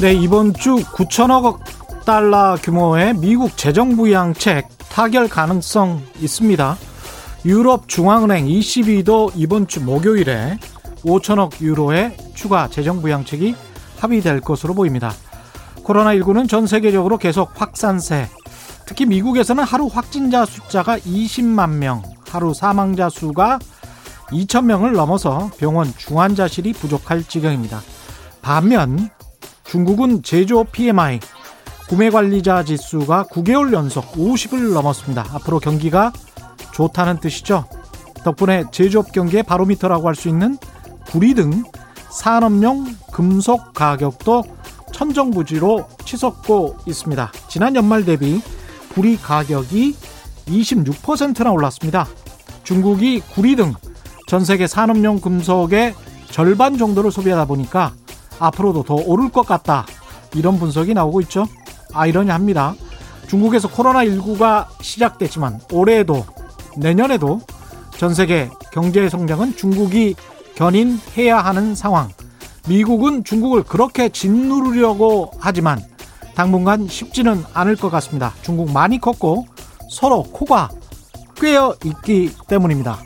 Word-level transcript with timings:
네, 0.00 0.14
이번 0.14 0.54
주 0.54 0.76
9천억 0.76 1.58
달러 2.06 2.56
규모의 2.62 3.14
미국 3.14 3.56
재정부양책 3.56 4.68
타결 4.88 5.28
가능성 5.28 6.00
있습니다. 6.20 6.78
유럽 7.44 7.88
중앙은행 7.88 8.46
ECB도 8.48 9.32
이번 9.34 9.66
주 9.66 9.82
목요일에 9.82 10.56
5천억 11.02 11.60
유로의 11.60 12.16
추가 12.34 12.68
재정부양책이 12.68 13.56
합의될 13.98 14.40
것으로 14.40 14.74
보입니다. 14.74 15.12
코로나19는 15.84 16.48
전 16.48 16.66
세계적으로 16.66 17.18
계속 17.18 17.50
확산세. 17.54 18.28
특히 18.86 19.04
미국에서는 19.06 19.62
하루 19.64 19.86
확진자 19.86 20.44
숫자가 20.44 20.98
20만 20.98 21.70
명, 21.74 22.02
하루 22.30 22.54
사망자 22.54 23.08
수가 23.08 23.58
2천 24.30 24.64
명을 24.64 24.92
넘어서 24.92 25.50
병원 25.58 25.92
중환자실이 25.96 26.72
부족할 26.74 27.24
지경입니다. 27.24 27.80
반면 28.42 29.10
중국은 29.64 30.22
제조업 30.22 30.72
PMI 30.72 31.20
구매 31.88 32.10
관리자 32.10 32.62
지수가 32.64 33.24
9개월 33.30 33.72
연속 33.72 34.12
50을 34.12 34.72
넘었습니다. 34.74 35.26
앞으로 35.32 35.58
경기가 35.58 36.12
좋다는 36.72 37.20
뜻이죠. 37.20 37.64
덕분에 38.24 38.64
제조업 38.70 39.12
경기의 39.12 39.42
바로미터라고 39.42 40.06
할 40.06 40.14
수 40.14 40.28
있는 40.28 40.58
구리 41.06 41.34
등 41.34 41.62
산업용 42.10 42.94
금속 43.12 43.72
가격도 43.74 44.44
천정부지로 44.92 45.86
치솟고 46.04 46.76
있습니다. 46.86 47.32
지난 47.48 47.76
연말 47.76 48.04
대비 48.04 48.40
구리 48.94 49.16
가격이 49.16 49.96
26%나 50.46 51.52
올랐습니다. 51.52 52.06
중국이 52.64 53.20
구리 53.20 53.54
등 53.56 53.74
전 54.28 54.44
세계 54.44 54.66
산업용 54.66 55.20
금속의 55.20 55.94
절반 56.30 56.76
정도를 56.76 57.10
소비하다 57.10 57.46
보니까 57.46 57.94
앞으로도 58.38 58.82
더 58.82 58.94
오를 58.94 59.30
것 59.30 59.46
같다. 59.46 59.86
이런 60.34 60.58
분석이 60.58 60.92
나오고 60.92 61.22
있죠. 61.22 61.46
아이러니합니다. 61.94 62.74
중국에서 63.26 63.68
코로나19가 63.70 64.66
시작됐지만 64.82 65.60
올해에도 65.72 66.26
내년에도 66.76 67.40
전 67.96 68.12
세계 68.12 68.50
경제 68.70 69.08
성장은 69.08 69.56
중국이 69.56 70.14
견인해야 70.58 71.38
하는 71.38 71.76
상황. 71.76 72.08
미국은 72.68 73.22
중국을 73.22 73.62
그렇게 73.62 74.08
짓누르려고 74.08 75.30
하지만 75.38 75.80
당분간 76.34 76.88
쉽지는 76.88 77.44
않을 77.54 77.76
것 77.76 77.90
같습니다. 77.90 78.34
중국 78.42 78.72
많이 78.72 78.98
컸고 78.98 79.46
서로 79.88 80.24
코가 80.24 80.68
꿰어 81.36 81.76
있기 81.84 82.32
때문입니다. 82.48 82.98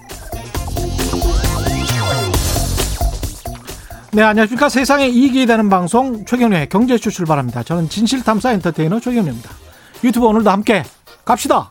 네, 4.12 4.22
안녕하십니까. 4.22 4.70
세상에 4.70 5.08
이익이 5.08 5.44
되는 5.44 5.68
방송 5.68 6.24
최경련의 6.24 6.70
경제쇼 6.70 7.10
출발합니다. 7.10 7.64
저는 7.64 7.90
진실탐사 7.90 8.52
엔터테이너 8.52 8.98
최경련입니다. 8.98 9.50
유튜브 10.04 10.26
오늘도 10.26 10.50
함께 10.50 10.84
갑시다. 11.26 11.70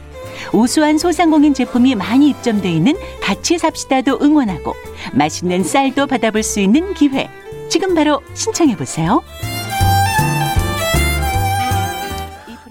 우수한 0.53 0.97
소상공인 0.97 1.53
제품이 1.53 1.95
많이 1.95 2.29
입점돼 2.29 2.71
있는 2.71 2.95
같이 3.21 3.57
삽시다도 3.57 4.19
응원하고 4.21 4.73
맛있는 5.13 5.63
쌀도 5.63 6.07
받아볼 6.07 6.43
수 6.43 6.59
있는 6.59 6.93
기회. 6.93 7.29
지금 7.69 7.95
바로 7.95 8.21
신청해 8.33 8.75
보세요. 8.75 9.21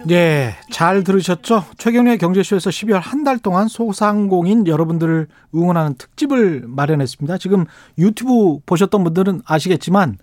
네, 0.04 0.54
잘 0.70 1.04
들으셨죠? 1.04 1.64
최경련의 1.76 2.18
경제쇼에서 2.18 2.70
12월 2.70 3.00
한 3.02 3.20
달 3.22 3.38
동안 3.38 3.68
소상공인 3.68 4.66
여러분들을 4.66 5.26
응원하는 5.54 5.94
특집을 5.94 6.64
마련했습니다. 6.66 7.36
지금 7.36 7.66
유튜브 7.98 8.58
보셨던 8.64 9.04
분들은 9.04 9.42
아시겠지만 9.44 10.16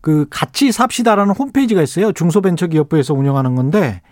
그 0.00 0.26
같이 0.28 0.72
삽시다라는 0.72 1.34
홈페이지가 1.34 1.82
있어요. 1.82 2.12
중소벤처기업부에서 2.12 3.14
운영하는 3.14 3.54
건데 3.54 4.02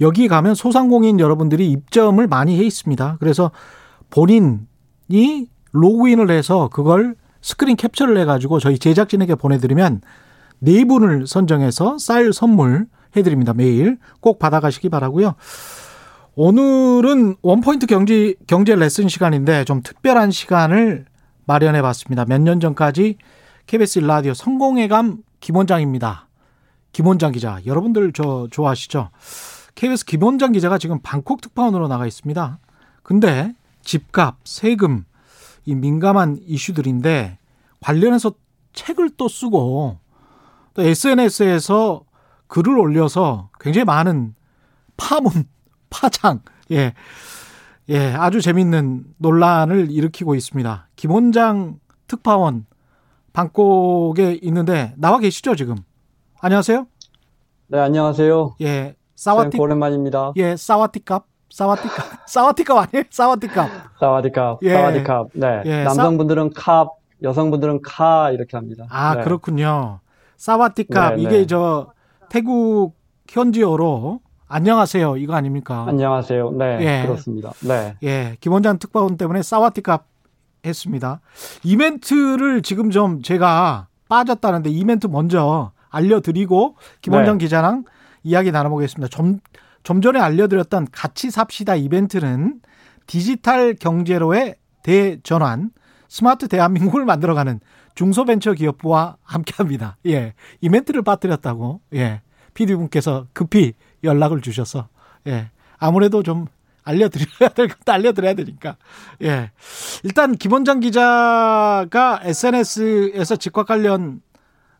여기 0.00 0.28
가면 0.28 0.54
소상공인 0.54 1.18
여러분들이 1.20 1.70
입점을 1.70 2.24
많이 2.26 2.58
해 2.58 2.64
있습니다. 2.64 3.16
그래서 3.20 3.50
본인이 4.10 5.48
로그인을 5.72 6.30
해서 6.30 6.68
그걸 6.72 7.16
스크린 7.40 7.76
캡처를 7.76 8.16
해가지고 8.18 8.60
저희 8.60 8.78
제작진에게 8.78 9.34
보내드리면 9.34 10.00
네 10.60 10.84
분을 10.84 11.26
선정해서 11.26 11.98
쌀 11.98 12.32
선물 12.32 12.86
해드립니다. 13.16 13.52
매일 13.54 13.98
꼭 14.20 14.38
받아가시기 14.38 14.88
바라고요. 14.88 15.34
오늘은 16.34 17.36
원포인트 17.42 17.86
경제 17.86 18.34
경제 18.46 18.76
레슨 18.76 19.08
시간인데 19.08 19.64
좀 19.64 19.82
특별한 19.82 20.30
시간을 20.30 21.06
마련해 21.46 21.82
봤습니다. 21.82 22.24
몇 22.24 22.40
년 22.40 22.60
전까지 22.60 23.16
KBS 23.66 24.00
라디오 24.00 24.34
성공예감 24.34 25.18
김원장입니다. 25.40 26.28
김원장 26.92 27.32
기자. 27.32 27.58
여러분들 27.66 28.12
저 28.12 28.46
좋아하시죠? 28.50 29.10
KBS 29.78 30.06
김원장 30.06 30.50
기자가 30.50 30.76
지금 30.76 30.98
방콕 31.04 31.40
특파원으로 31.40 31.86
나가 31.86 32.04
있습니다. 32.04 32.58
근데 33.04 33.54
집값, 33.82 34.38
세금, 34.42 35.04
이 35.66 35.76
민감한 35.76 36.36
이슈들인데 36.44 37.38
관련해서 37.80 38.32
책을 38.72 39.10
또 39.16 39.28
쓰고 39.28 39.98
또 40.74 40.82
SNS에서 40.82 42.02
글을 42.48 42.76
올려서 42.76 43.50
굉장히 43.60 43.84
많은 43.84 44.34
파문, 44.96 45.30
파장, 45.90 46.40
예, 46.72 46.92
예, 47.88 48.14
아주 48.14 48.40
재밌는 48.40 49.04
논란을 49.18 49.92
일으키고 49.92 50.34
있습니다. 50.34 50.88
김원장 50.96 51.78
특파원 52.08 52.66
방콕에 53.32 54.40
있는데 54.42 54.92
나와 54.96 55.20
계시죠 55.20 55.54
지금? 55.54 55.76
안녕하세요. 56.40 56.88
네, 57.68 57.78
안녕하세요. 57.78 58.56
예, 58.62 58.96
사와티 59.18 59.58
오랜만입니다. 59.58 60.32
예, 60.36 60.54
사와티캅, 60.56 61.24
사와티캅, 61.50 61.90
사와티캅 62.28 62.78
아니에요? 62.78 63.02
사와티캅. 63.10 63.68
사와디캅, 63.98 64.58
예. 64.62 64.74
사와디캅. 64.74 65.30
네, 65.34 65.62
예, 65.64 65.82
남성분들은 65.82 66.52
캅, 66.54 66.88
여성분들은 67.24 67.82
카 67.82 68.30
이렇게 68.30 68.56
합니다. 68.56 68.86
아 68.90 69.16
네. 69.16 69.22
그렇군요. 69.24 69.98
사와티캅 70.36 71.16
네, 71.16 71.22
이게 71.22 71.30
네. 71.30 71.46
저 71.46 71.88
태국 72.28 72.94
현지어로 73.28 74.20
안녕하세요 74.46 75.16
이거 75.16 75.34
아닙니까? 75.34 75.84
안녕하세요. 75.88 76.52
네, 76.52 76.78
예. 76.80 77.02
그렇습니다. 77.04 77.50
네. 77.66 77.96
예, 78.04 78.36
김원장 78.38 78.78
특파원 78.78 79.16
때문에 79.16 79.42
사와티캅 79.42 80.04
했습니다. 80.64 81.20
이벤트를 81.64 82.62
지금 82.62 82.92
좀 82.92 83.22
제가 83.22 83.88
빠졌다는데 84.08 84.70
이벤트 84.70 85.08
먼저 85.08 85.72
알려드리고 85.90 86.76
김원장 87.02 87.38
네. 87.38 87.46
기자랑 87.46 87.82
이야기 88.22 88.50
나눠보겠습니다. 88.52 89.08
좀, 89.08 89.40
좀 89.82 90.00
전에 90.00 90.20
알려드렸던 90.20 90.88
같이 90.92 91.30
삽시다 91.30 91.74
이벤트는 91.76 92.60
디지털 93.06 93.74
경제로의 93.74 94.56
대전환, 94.82 95.70
스마트 96.08 96.48
대한민국을 96.48 97.04
만들어가는 97.04 97.60
중소벤처기업부와 97.94 99.16
함께합니다. 99.22 99.96
예, 100.06 100.34
이벤트를 100.60 101.02
빠뜨렸다고 101.02 101.80
예, 101.94 102.22
PD분께서 102.54 103.26
급히 103.32 103.74
연락을 104.04 104.40
주셔서 104.40 104.88
예, 105.26 105.50
아무래도 105.78 106.22
좀 106.22 106.46
알려드려야 106.84 107.50
될 107.54 107.68
것도 107.68 107.92
알려드려야 107.92 108.34
되니까. 108.34 108.76
예. 109.22 109.50
일단 110.04 110.36
김원장 110.36 110.80
기자가 110.80 112.20
SNS에서 112.22 113.36
직과 113.36 113.64
관련 113.64 114.22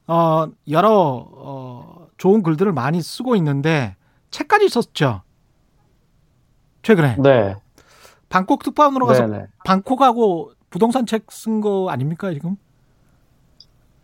어 0.07 0.47
여러 0.71 0.91
어 0.91 1.98
좋은 2.19 2.43
글들을 2.43 2.73
많이 2.73 3.01
쓰고 3.01 3.35
있는데 3.37 3.97
책까지 4.31 4.69
썼죠. 4.69 5.23
최근에 6.83 7.17
네. 7.23 7.57
방콕 8.29 8.63
특파원으로 8.63 9.07
가서 9.07 9.27
네, 9.27 9.39
네. 9.39 9.47
방콕하고 9.65 10.53
부동산 10.71 11.07
책 11.07 11.27
쓴 11.31 11.61
거 11.61 11.89
아닙니까 11.91 12.33
지금? 12.33 12.57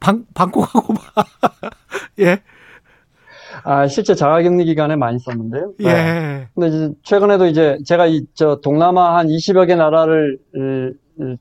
방, 0.01 0.25
방콕하고, 0.35 0.95
예. 2.21 2.43
아, 3.63 3.87
실제 3.87 4.15
자가격리 4.15 4.65
기간에 4.65 4.97
많이 4.97 5.19
썼는데요. 5.19 5.73
네. 5.79 5.89
예. 5.89 6.49
근데 6.55 6.69
이제 6.69 6.95
최근에도 7.03 7.47
이제 7.47 7.79
제가 7.87 8.07
이, 8.07 8.27
저, 8.35 8.61
동남아 8.63 9.17
한 9.17 9.29
20여 9.29 9.67
개 9.67 9.75
나라를 9.77 10.39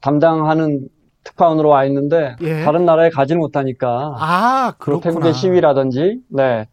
담당하는 0.02 0.88
특파원으로 1.24 1.70
와 1.70 1.86
있는데, 1.86 2.36
예. 2.42 2.64
다른 2.64 2.86
나라에 2.86 3.10
가지는 3.10 3.40
못하니까, 3.40 4.16
아, 4.18 4.74
그렇구나. 4.78 5.12
태국의 5.12 5.34
시위라든지, 5.34 6.20
네. 6.30 6.68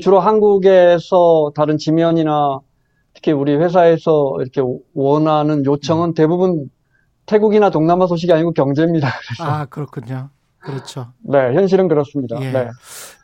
주로 0.00 0.20
한국에서 0.20 1.52
다른 1.54 1.76
지면이나 1.76 2.60
특히 3.14 3.32
우리 3.32 3.56
회사에서 3.56 4.36
이렇게 4.40 4.62
원하는 4.94 5.64
요청은 5.64 6.14
대부분 6.14 6.70
태국이나 7.26 7.70
동남아 7.70 8.06
소식이 8.06 8.32
아니고 8.32 8.52
경제입니다. 8.52 9.08
아, 9.40 9.66
그렇군요. 9.66 10.30
그렇죠. 10.62 11.12
네, 11.20 11.38
현실은 11.54 11.88
그렇습니다. 11.88 12.40
예. 12.40 12.52
네. 12.52 12.70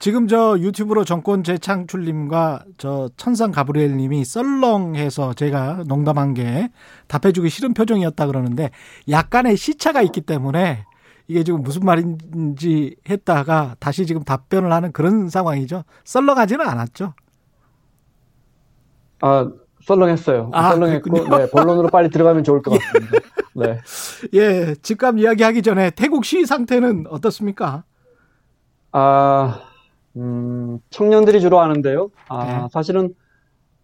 지금 0.01 0.27
저 0.27 0.59
유튜브로 0.59 1.05
정권 1.05 1.45
재창출님과 1.45 2.65
저 2.79 3.09
천상 3.17 3.53
가브리엘님이 3.53 4.25
썰렁해서 4.25 5.35
제가 5.35 5.85
농담한 5.87 6.35
게 6.35 6.71
답해주기 7.07 7.49
싫은 7.49 7.75
표정이었다 7.75 8.27
그러는데 8.27 8.71
약간의 9.09 9.57
시차가 9.57 10.03
있기 10.03 10.23
때문에 10.23 10.85
이게 11.29 11.45
지금 11.45 11.63
무슨 11.63 11.83
말인지 11.85 12.97
했다가 13.09 13.77
다시 13.79 14.07
지금 14.07 14.25
답변을 14.25 14.73
하는 14.73 14.93
그런 14.93 15.29
상황이죠. 15.29 15.85
썰렁하지는 16.05 16.67
않았죠. 16.67 17.15
아, 19.21 19.51
썰렁했어요. 19.89 20.51
아, 20.53 20.73
썰렁했고, 20.73 21.11
그렇군요. 21.11 21.39
네, 21.39 21.51
본론으로 21.51 21.89
빨리 21.89 22.11
들어가면 22.11 22.45
좋을 22.45 22.63
것 22.63 22.79
같습니다. 22.79 23.19
네. 23.57 23.79
예, 24.35 24.75
집값 24.83 25.19
이야기하기 25.19 25.63
전에 25.63 25.91
태국 25.91 26.25
시 26.25 26.45
상태는 26.45 27.07
어떻습니까? 27.09 27.85
아, 28.93 29.63
음, 30.17 30.79
청년들이 30.91 31.41
주로 31.41 31.61
하는데요. 31.61 32.11
아, 32.29 32.45
네. 32.45 32.69
사실은, 32.71 33.15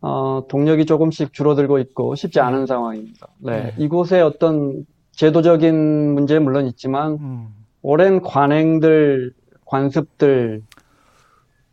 어, 0.03 0.45
동력이 0.49 0.85
조금씩 0.85 1.33
줄어들고 1.33 1.79
있고 1.79 2.15
쉽지 2.15 2.41
않은 2.41 2.67
상황입니다. 2.67 3.29
네. 3.39 3.62
네. 3.62 3.75
이곳에 3.79 4.21
어떤 4.21 4.85
제도적인 5.12 6.15
문제 6.15 6.39
물론 6.39 6.67
있지만, 6.67 7.12
음, 7.12 7.49
오랜 7.81 8.21
관행들, 8.21 9.33
관습들, 9.65 10.62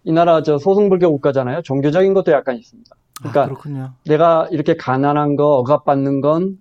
이 0.03 0.11
나라 0.11 0.41
저 0.41 0.57
소승불교 0.57 1.11
국가잖아요. 1.11 1.61
종교적인 1.61 2.13
것도 2.13 2.31
약간 2.31 2.55
있습니다. 2.55 2.95
아, 3.19 3.29
그러니까 3.29 3.45
그렇군요. 3.45 3.93
내가 4.05 4.47
이렇게 4.51 4.75
가난한 4.75 5.35
거 5.35 5.57
억압받는 5.57 6.21
건 6.21 6.57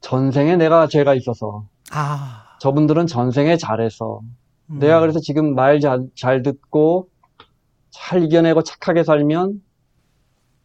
전생에 0.00 0.56
내가 0.56 0.86
죄가 0.86 1.14
있어서 1.14 1.66
아, 1.92 2.56
저분들은 2.60 3.06
전생에 3.06 3.56
잘해서 3.56 4.20
음, 4.70 4.78
내가 4.78 5.00
그래서 5.00 5.18
지금 5.20 5.54
말 5.54 5.80
잘 5.80 6.42
듣고 6.42 7.08
잘 7.90 8.22
이겨내고 8.22 8.62
착하게 8.62 9.02
살면 9.04 9.60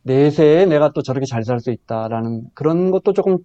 내세에 0.04 0.66
내가 0.68 0.92
또 0.94 1.02
저렇게 1.02 1.26
잘 1.26 1.44
살 1.44 1.60
수 1.60 1.72
있다라는 1.72 2.44
그런 2.54 2.92
것도 2.92 3.14
조금 3.14 3.40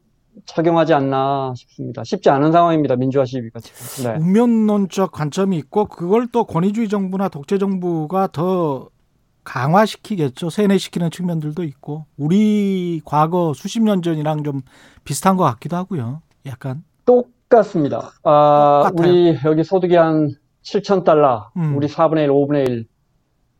적용하지 0.46 0.94
않나 0.94 1.52
싶습니다. 1.56 2.04
쉽지 2.04 2.30
않은 2.30 2.52
상황입니다. 2.52 2.96
민주화 2.96 3.24
시위가 3.24 3.58
지금. 3.60 4.10
네. 4.12 4.18
운면론적 4.20 5.10
관점이 5.12 5.56
있고 5.58 5.86
그걸 5.86 6.28
또 6.30 6.44
권위주의 6.44 6.88
정부나 6.88 7.28
독재 7.30 7.58
정부가 7.58 8.28
더 8.28 8.88
강화시키겠죠. 9.44 10.50
세뇌시키는 10.50 11.10
측면들도 11.10 11.62
있고 11.64 12.04
우리 12.16 13.00
과거 13.04 13.52
수십 13.54 13.82
년 13.82 14.02
전이랑 14.02 14.44
좀 14.44 14.62
비슷한 15.04 15.36
것 15.36 15.44
같기도 15.44 15.76
하고요. 15.76 16.22
약간 16.46 16.82
똑같습니다. 17.04 18.12
아, 18.22 18.90
똑같아요. 18.90 19.12
우리 19.12 19.38
여기 19.44 19.64
소득이 19.64 19.96
한 19.96 20.30
7천 20.62 21.04
달러, 21.04 21.50
음. 21.56 21.76
우리 21.76 21.86
4분의 21.86 22.24
1, 22.24 22.28
5분의 22.30 22.68
1. 22.68 22.86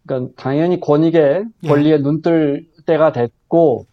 그러니까 0.06 0.32
당연히 0.36 0.80
권익에 0.80 1.44
예. 1.62 1.68
권리에 1.68 1.98
눈뜰 1.98 2.66
때가 2.86 3.12
됐고 3.12 3.86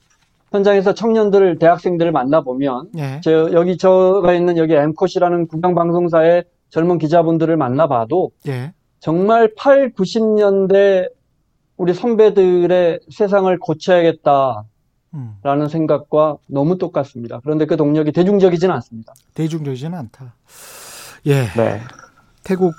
현장에서 0.52 0.94
청년들, 0.94 1.60
대학생들을 1.60 2.12
만나보면 2.12 2.90
예. 2.98 3.22
저 3.24 3.52
여기 3.52 3.78
저가 3.78 4.34
있는 4.34 4.58
여기 4.58 4.74
엠컷이라는 4.74 5.48
국영방송사의 5.48 6.46
젊은 6.70 6.98
기자분들을 6.98 7.56
만나봐도 7.58 8.32
예. 8.48 8.74
정말 9.00 9.54
8, 9.56 9.94
90년대 9.94 11.10
우리 11.78 11.94
선배들의 11.94 13.02
세상을 13.10 13.58
고쳐야겠다라는 13.60 14.66
음. 15.14 15.68
생각과 15.70 16.38
너무 16.48 16.78
똑같습니다. 16.78 17.40
그런데 17.44 17.66
그 17.66 17.78
동력이 17.78 18.12
대중적이지는 18.12 18.74
않습니다. 18.76 19.14
대중적이지는 19.36 19.98
않다. 19.98 20.34
예. 21.28 21.46
네. 21.56 21.82
태국 22.44 22.74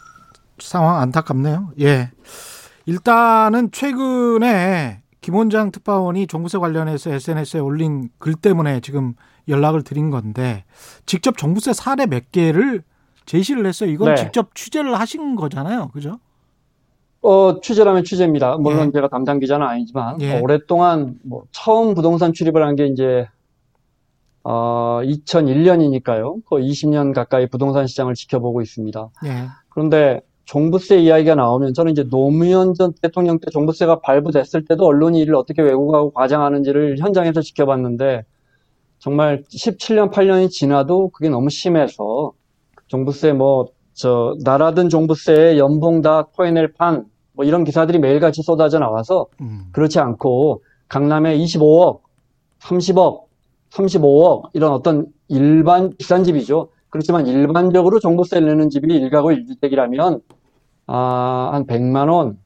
상황 0.58 1.00
안타깝네요. 1.00 1.72
예. 1.80 2.10
일단은 2.86 3.70
최근에 3.70 5.02
김원장 5.20 5.70
특파원이 5.70 6.26
종부세 6.26 6.58
관련해서 6.58 7.10
SNS에 7.10 7.60
올린 7.60 8.08
글 8.18 8.34
때문에 8.34 8.80
지금 8.80 9.14
연락을 9.46 9.82
드린 9.82 10.10
건데 10.10 10.64
직접 11.06 11.36
종부세 11.36 11.72
사례 11.72 12.06
몇 12.06 12.32
개를 12.32 12.82
제시를 13.26 13.66
했어요. 13.66 13.90
이건 13.90 14.14
네. 14.14 14.16
직접 14.16 14.54
취재를 14.54 14.98
하신 14.98 15.36
거잖아요. 15.36 15.88
그죠? 15.88 16.18
어, 17.22 17.60
취재라면 17.60 18.04
취재입니다. 18.04 18.56
물론 18.58 18.88
예. 18.88 18.92
제가 18.92 19.08
담당 19.08 19.38
기자는 19.40 19.66
아니지만, 19.66 20.20
예. 20.20 20.36
어, 20.38 20.42
오랫동안, 20.42 21.18
뭐, 21.24 21.44
처음 21.50 21.94
부동산 21.94 22.32
출입을 22.32 22.64
한 22.64 22.76
게 22.76 22.86
이제, 22.86 23.26
어, 24.44 25.00
2001년이니까요. 25.02 26.44
거의 26.46 26.68
20년 26.70 27.12
가까이 27.12 27.48
부동산 27.48 27.86
시장을 27.86 28.14
지켜보고 28.14 28.62
있습니다. 28.62 29.10
예. 29.26 29.30
그런데 29.68 30.20
종부세 30.44 30.98
이야기가 31.00 31.34
나오면 31.34 31.74
저는 31.74 31.92
이제 31.92 32.04
노무현 32.08 32.72
전 32.74 32.94
대통령 33.02 33.38
때 33.40 33.50
종부세가 33.50 34.00
발부됐을 34.00 34.64
때도 34.64 34.86
언론이 34.86 35.20
이를 35.20 35.34
어떻게 35.34 35.60
왜곡하고 35.60 36.12
과장하는지를 36.12 36.98
현장에서 36.98 37.42
지켜봤는데, 37.42 38.24
정말 39.00 39.42
17년, 39.50 40.10
8년이 40.12 40.50
지나도 40.50 41.10
그게 41.10 41.28
너무 41.28 41.50
심해서, 41.50 42.32
종부세 42.86 43.32
뭐, 43.32 43.68
저, 43.98 44.36
나라든 44.44 44.88
종부세에 44.88 45.58
연봉 45.58 46.02
다 46.02 46.28
토해낼 46.36 46.72
판, 46.72 47.04
뭐 47.32 47.44
이런 47.44 47.64
기사들이 47.64 47.98
매일같이 47.98 48.42
쏟아져 48.42 48.78
나와서 48.78 49.26
음. 49.40 49.64
그렇지 49.72 49.98
않고 49.98 50.62
강남에 50.88 51.36
25억, 51.36 52.00
30억, 52.60 53.24
35억 53.70 54.50
이런 54.52 54.72
어떤 54.72 55.06
일반 55.26 55.92
비싼 55.98 56.22
집이죠. 56.22 56.68
그렇지만 56.90 57.26
일반적으로 57.26 57.98
종부세를 57.98 58.46
내는 58.46 58.70
집이 58.70 58.94
일가구 58.94 59.30
1주택이라면 59.30 60.22
아, 60.86 61.50
한 61.52 61.66
100만 61.66 62.08
원, 62.08 62.38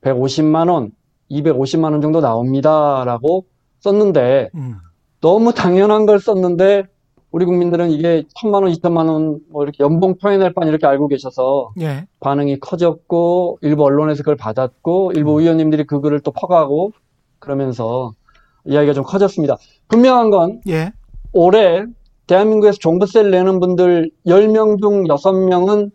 150만 0.00 0.68
원, 0.70 0.90
250만 1.30 1.92
원 1.92 2.00
정도 2.00 2.20
나옵니다라고 2.20 3.44
썼는데 3.78 4.50
음. 4.56 4.74
너무 5.20 5.54
당연한 5.54 6.04
걸 6.04 6.18
썼는데 6.18 6.84
우리 7.30 7.44
국민들은 7.44 7.90
이게 7.90 8.24
천만 8.34 8.62
원, 8.62 8.72
이천만 8.72 9.08
원, 9.08 9.40
뭐 9.50 9.62
이렇게 9.62 9.84
연봉 9.84 10.16
토해낼 10.16 10.52
판 10.52 10.66
이렇게 10.66 10.86
알고 10.86 11.08
계셔서 11.08 11.72
예. 11.80 12.06
반응이 12.20 12.58
커졌고, 12.58 13.58
일부 13.62 13.84
언론에서 13.84 14.22
그걸 14.22 14.36
받았고, 14.36 15.12
일부 15.14 15.40
의원님들이 15.40 15.84
그 15.84 16.00
글을 16.00 16.20
또 16.20 16.32
퍼가고, 16.32 16.92
그러면서 17.38 18.14
이야기가 18.64 18.94
좀 18.94 19.04
커졌습니다. 19.04 19.56
분명한 19.88 20.30
건 20.30 20.60
예. 20.68 20.92
올해 21.32 21.84
대한민국에서 22.26 22.78
종부세를 22.78 23.30
내는 23.30 23.60
분들 23.60 24.10
10명 24.26 24.80
중 24.80 25.04
6명은 25.04 25.90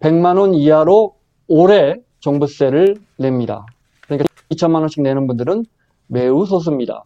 100만 0.00 0.38
원 0.38 0.54
이하로 0.54 1.14
올해 1.46 1.96
종부세를 2.20 2.96
냅니다. 3.16 3.64
그러니까 4.02 4.26
2천만 4.50 4.80
원씩 4.80 5.02
내는 5.02 5.26
분들은 5.26 5.64
매우 6.06 6.44
소수입니다. 6.46 7.04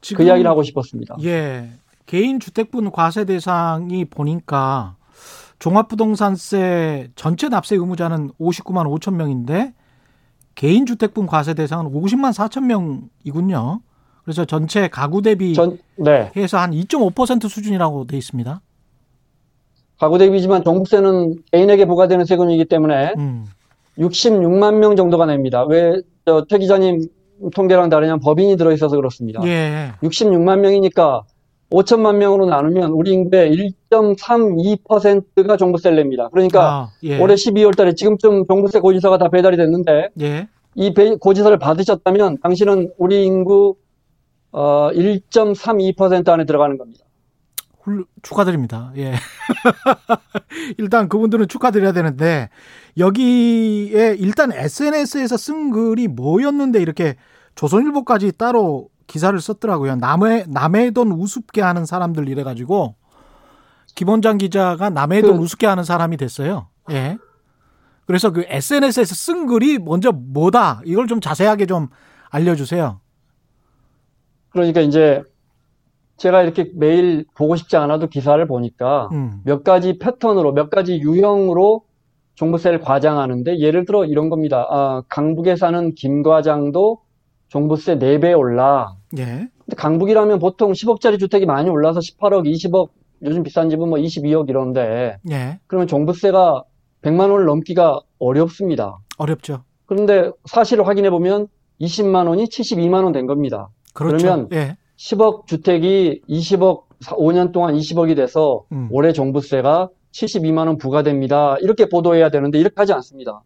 지금 0.00 0.24
그 0.24 0.28
이야기를 0.28 0.48
하고 0.48 0.62
싶었습니다. 0.62 1.16
예. 1.22 1.70
개인 2.14 2.38
주택분 2.38 2.92
과세 2.92 3.24
대상이 3.24 4.04
보니까 4.04 4.94
종합부동산세 5.58 7.08
전체 7.16 7.48
납세 7.48 7.74
의무자는 7.74 8.30
59만 8.40 8.86
5천 8.86 9.14
명인데 9.14 9.74
개인 10.54 10.86
주택분 10.86 11.26
과세 11.26 11.54
대상은 11.54 11.86
50만 11.86 12.32
4천 12.32 12.66
명이군요. 12.66 13.80
그래서 14.22 14.44
전체 14.44 14.86
가구 14.86 15.22
대비 15.22 15.54
전, 15.54 15.76
네. 15.96 16.30
해서 16.36 16.58
한 16.58 16.70
2.5% 16.70 17.48
수준이라고 17.48 18.06
돼 18.06 18.16
있습니다. 18.16 18.60
가구 19.98 20.16
대비지만 20.16 20.62
종부세는 20.62 21.42
개인에게 21.50 21.84
부과되는 21.84 22.26
세금이기 22.26 22.66
때문에 22.66 23.14
음. 23.18 23.44
66만 23.98 24.74
명 24.74 24.94
정도가 24.94 25.26
냅니다. 25.26 25.64
왜, 25.64 26.00
저, 26.24 26.46
최 26.48 26.58
기자님 26.58 27.08
통계랑 27.56 27.88
다르냐면 27.88 28.20
법인이 28.20 28.56
들어있어서 28.56 28.94
그렇습니다. 28.94 29.44
예. 29.46 29.90
66만 30.00 30.60
명이니까 30.60 31.24
5천만 31.74 32.16
명으로 32.16 32.46
나누면 32.46 32.90
우리 32.90 33.12
인구의 33.12 33.50
1.32%가 33.90 35.56
종부세를 35.56 35.96
냅니다. 35.96 36.28
그러니까 36.30 36.62
아, 36.72 36.90
예. 37.02 37.18
올해 37.20 37.34
12월 37.34 37.76
달에 37.76 37.94
지금쯤 37.94 38.46
종부세 38.46 38.78
고지서가 38.80 39.18
다 39.18 39.28
배달이 39.28 39.56
됐는데 39.56 40.10
예. 40.20 40.48
이 40.76 40.94
배- 40.94 41.16
고지서를 41.16 41.58
받으셨다면 41.58 42.38
당신은 42.42 42.92
우리 42.96 43.24
인구 43.24 43.76
어, 44.52 44.90
1.32% 44.92 46.28
안에 46.28 46.44
들어가는 46.44 46.78
겁니다. 46.78 47.04
훌, 47.82 48.04
축하드립니다. 48.22 48.92
예. 48.96 49.14
일단 50.78 51.08
그분들은 51.08 51.48
축하드려야 51.48 51.92
되는데 51.92 52.48
여기에 52.96 54.16
일단 54.18 54.52
SNS에서 54.52 55.36
쓴 55.36 55.70
글이 55.70 56.08
뭐였는데 56.08 56.80
이렇게 56.80 57.16
조선일보까지 57.56 58.32
따로 58.38 58.88
기사를 59.06 59.38
썼더라고요. 59.38 59.96
남의 59.96 60.46
남의 60.48 60.92
돈 60.92 61.12
우습게 61.12 61.60
하는 61.60 61.86
사람들 61.86 62.28
이래 62.28 62.42
가지고 62.42 62.96
김원장 63.94 64.38
기자가 64.38 64.90
남의 64.90 65.22
돈 65.22 65.36
그, 65.38 65.42
우습게 65.42 65.66
하는 65.66 65.84
사람이 65.84 66.16
됐어요. 66.16 66.68
예. 66.90 67.16
그래서 68.06 68.32
그 68.32 68.44
SNS에서 68.46 69.14
쓴 69.14 69.46
글이 69.46 69.78
먼저 69.78 70.12
뭐다 70.12 70.82
이걸 70.84 71.06
좀 71.06 71.20
자세하게 71.20 71.66
좀 71.66 71.88
알려주세요. 72.30 73.00
그러니까 74.50 74.80
이제 74.80 75.22
제가 76.16 76.42
이렇게 76.42 76.70
매일 76.74 77.24
보고 77.34 77.56
싶지 77.56 77.76
않아도 77.76 78.06
기사를 78.08 78.44
보니까 78.46 79.08
음. 79.12 79.40
몇 79.44 79.64
가지 79.64 79.98
패턴으로 79.98 80.52
몇 80.52 80.70
가지 80.70 80.98
유형으로 80.98 81.82
종부세를 82.34 82.80
과장하는데 82.80 83.58
예를 83.58 83.84
들어 83.84 84.04
이런 84.04 84.28
겁니다. 84.28 84.66
아, 84.70 85.02
강북에 85.08 85.56
사는 85.56 85.94
김 85.94 86.22
과장도 86.22 87.00
종부세 87.58 87.98
4배 87.98 88.36
올라. 88.36 88.96
예. 89.16 89.24
근데 89.24 89.76
강북이라면 89.76 90.40
보통 90.40 90.72
10억짜리 90.72 91.20
주택이 91.20 91.46
많이 91.46 91.70
올라서 91.70 92.00
18억, 92.00 92.44
20억, 92.52 92.88
요즘 93.22 93.44
비싼 93.44 93.70
집은 93.70 93.88
뭐 93.88 93.96
22억 93.96 94.48
이런데. 94.48 95.18
예. 95.30 95.60
그러면 95.68 95.86
종부세가 95.86 96.64
100만 97.02 97.30
원을 97.30 97.44
넘기가 97.44 98.00
어렵습니다. 98.18 98.98
어렵죠. 99.18 99.62
그런데 99.86 100.32
사실을 100.46 100.88
확인해 100.88 101.10
보면 101.10 101.46
20만 101.80 102.26
원이 102.26 102.46
72만 102.46 103.04
원 103.04 103.12
된 103.12 103.26
겁니다. 103.26 103.68
그렇죠. 103.92 104.16
그러면 104.16 104.48
예. 104.52 104.76
10억 104.96 105.46
주택이 105.46 106.22
20억 106.28 106.82
5년 107.04 107.52
동안 107.52 107.76
20억이 107.76 108.16
돼서 108.16 108.64
음. 108.72 108.88
올해 108.90 109.12
종부세가 109.12 109.90
72만 110.10 110.66
원 110.66 110.76
부과됩니다. 110.78 111.56
이렇게 111.60 111.88
보도해야 111.88 112.30
되는데 112.30 112.58
이렇게 112.58 112.74
하지 112.78 112.92
않습니다. 112.94 113.42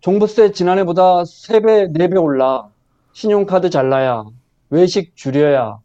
종부세 0.00 0.52
지난해보다 0.52 1.22
3배, 1.24 1.94
4배 1.94 2.22
올라. 2.22 2.68
신용카드 3.16 3.70
잘라야. 3.70 4.24
외식 4.68 5.16
줄여야. 5.16 5.78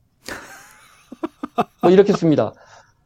뭐 1.81 1.89
이렇게 1.89 2.11
씁니다. 2.11 2.51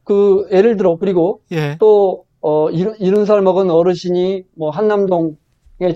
그 0.02 0.48
예를 0.50 0.76
들어 0.76 0.96
그리고 0.96 1.42
예. 1.52 1.76
또 1.78 2.24
어, 2.40 2.68
이른, 2.70 3.24
살 3.24 3.40
먹은 3.42 3.70
어르신이 3.70 4.42
뭐 4.56 4.70
한남동에 4.70 5.36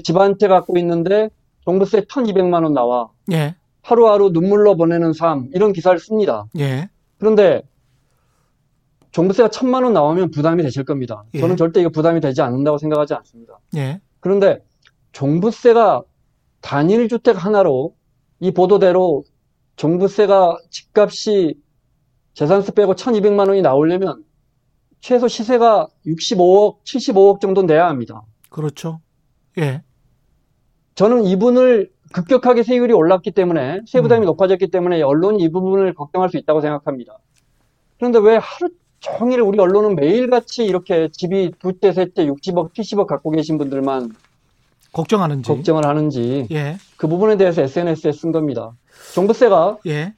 집 0.05 0.17
한 0.17 0.39
채 0.39 0.47
갖고 0.47 0.79
있는데 0.79 1.31
종부세 1.65 2.03
1,200만 2.03 2.63
원 2.63 2.73
나와. 2.73 3.09
예. 3.33 3.57
하루하루 3.83 4.31
눈물로 4.31 4.77
보내는 4.77 5.13
삶 5.13 5.49
이런 5.53 5.73
기사를 5.73 5.99
씁니다. 5.99 6.45
예. 6.57 6.89
그런데 7.19 7.63
종부세가 9.11 9.49
천만 9.51 9.83
원 9.83 9.93
나오면 9.93 10.31
부담이 10.31 10.63
되실 10.63 10.85
겁니다. 10.85 11.25
예. 11.35 11.41
저는 11.41 11.57
절대 11.57 11.81
이거 11.81 11.91
부담이 11.91 12.21
되지 12.21 12.43
않는다고 12.43 12.79
생각하지 12.79 13.13
않습니다. 13.15 13.59
예. 13.75 14.01
그런데 14.21 14.61
종부세가 15.11 16.03
단일 16.61 17.09
주택 17.09 17.45
하나로 17.45 17.95
이 18.41 18.51
보도대로 18.51 19.25
종부세가 19.77 20.59
집값이 20.71 21.55
재산세 22.35 22.73
빼고 22.73 22.95
1,200만 22.95 23.49
원이 23.49 23.63
나오려면 23.63 24.25
최소 25.01 25.29
시세가 25.29 25.89
65억, 26.07 26.83
75억 26.85 27.41
정도 27.41 27.63
내야 27.63 27.89
합니다. 27.89 28.23
그렇죠. 28.51 29.01
예. 29.59 29.83
저는 30.95 31.25
이분을 31.25 31.91
급격하게 32.13 32.63
세율이 32.63 32.93
올랐기 32.93 33.31
때문에 33.31 33.81
세부담이 33.87 34.25
음. 34.25 34.27
높아졌기 34.27 34.71
때문에 34.71 35.01
언론이 35.01 35.43
이 35.43 35.51
부분을 35.51 35.95
걱정할 35.95 36.29
수 36.29 36.37
있다고 36.37 36.61
생각합니다. 36.61 37.19
그런데 37.99 38.19
왜 38.19 38.37
하루 38.37 38.71
종일 38.99 39.41
우리 39.41 39.59
언론은 39.59 39.97
매일같이 39.97 40.65
이렇게 40.65 41.09
집이 41.11 41.53
두채, 41.59 41.93
셋째, 41.93 42.27
60억, 42.27 42.75
70억 42.75 43.07
갖고 43.07 43.31
계신 43.31 43.57
분들만 43.57 44.15
걱정하는지 44.93 45.47
걱정을 45.49 45.87
하는지 45.87 46.47
예. 46.51 46.77
그 46.97 47.07
부분에 47.09 47.37
대해서 47.37 47.63
SNS에 47.63 48.13
쓴 48.13 48.33
겁니다. 48.33 48.73
종부세가 49.15 49.79
예. 49.87 50.15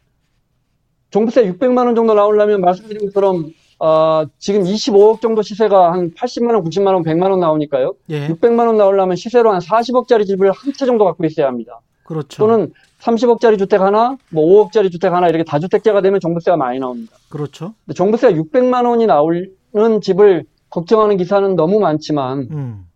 종부세 1.11 1.45
600만 1.53 1.87
원 1.87 1.95
정도 1.95 2.15
나오려면 2.15 2.61
말씀드린 2.63 3.07
것처럼 3.07 3.51
어, 3.79 4.25
지금 4.39 4.63
25억 4.63 5.21
정도 5.21 5.43
시세가 5.43 5.93
한 5.93 6.13
80만 6.13 6.55
원, 6.55 6.63
90만 6.65 6.95
원, 6.95 7.03
100만 7.03 7.31
원 7.31 7.41
나오니까요. 7.41 7.95
예. 8.11 8.29
600만 8.29 8.67
원 8.67 8.77
나오려면 8.77 9.17
시세로 9.17 9.53
한 9.53 9.59
40억짜리 9.61 10.27
집을 10.27 10.53
한 10.53 10.73
채 10.73 10.87
정도 10.87 11.05
갖고 11.05 11.25
있어야 11.27 11.49
합니다. 11.49 11.81
그렇죠. 12.05 12.39
또는 12.45 12.73
30억짜리 13.01 13.59
주택 13.59 13.81
하나, 13.81 14.17
뭐 14.31 14.45
5억짜리 14.69 14.91
주택 14.93 15.13
하나 15.13 15.29
이렇게 15.29 15.43
다주택자가 15.45 16.01
되면 16.01 16.21
종부세가 16.21 16.57
많이 16.57 16.79
나옵니다. 16.79 17.17
그렇죠. 17.29 17.75
종부세가 17.95 18.35
600만 18.39 18.87
원이 18.89 19.07
나오는 19.07 20.01
집을 20.01 20.45
걱정하는 20.71 21.17
기사는 21.17 21.57
너무 21.57 21.81
많지만 21.81 22.49
음. 22.53 22.87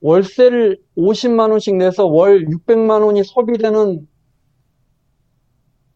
월세를 0.00 0.78
50만 0.96 1.50
원씩 1.50 1.76
내서 1.76 2.06
월 2.06 2.46
600만 2.46 3.04
원이 3.04 3.24
소비되는 3.24 4.06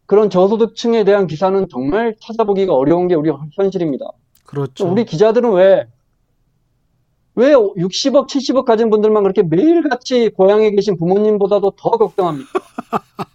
그런 0.05 0.29
저소득층에 0.29 1.03
대한 1.05 1.25
기사는 1.27 1.67
정말 1.69 2.15
찾아보기가 2.19 2.73
어려운 2.73 3.07
게 3.07 3.15
우리 3.15 3.31
현실입니다. 3.53 4.05
그렇죠. 4.45 4.91
우리 4.91 5.05
기자들은 5.05 5.53
왜, 5.53 5.87
왜 7.35 7.53
60억, 7.53 8.27
70억 8.27 8.65
가진 8.65 8.89
분들만 8.89 9.23
그렇게 9.23 9.41
매일같이 9.43 10.29
고향에 10.29 10.71
계신 10.71 10.97
부모님보다도 10.97 11.71
더 11.77 11.91
걱정합니까? 11.91 12.51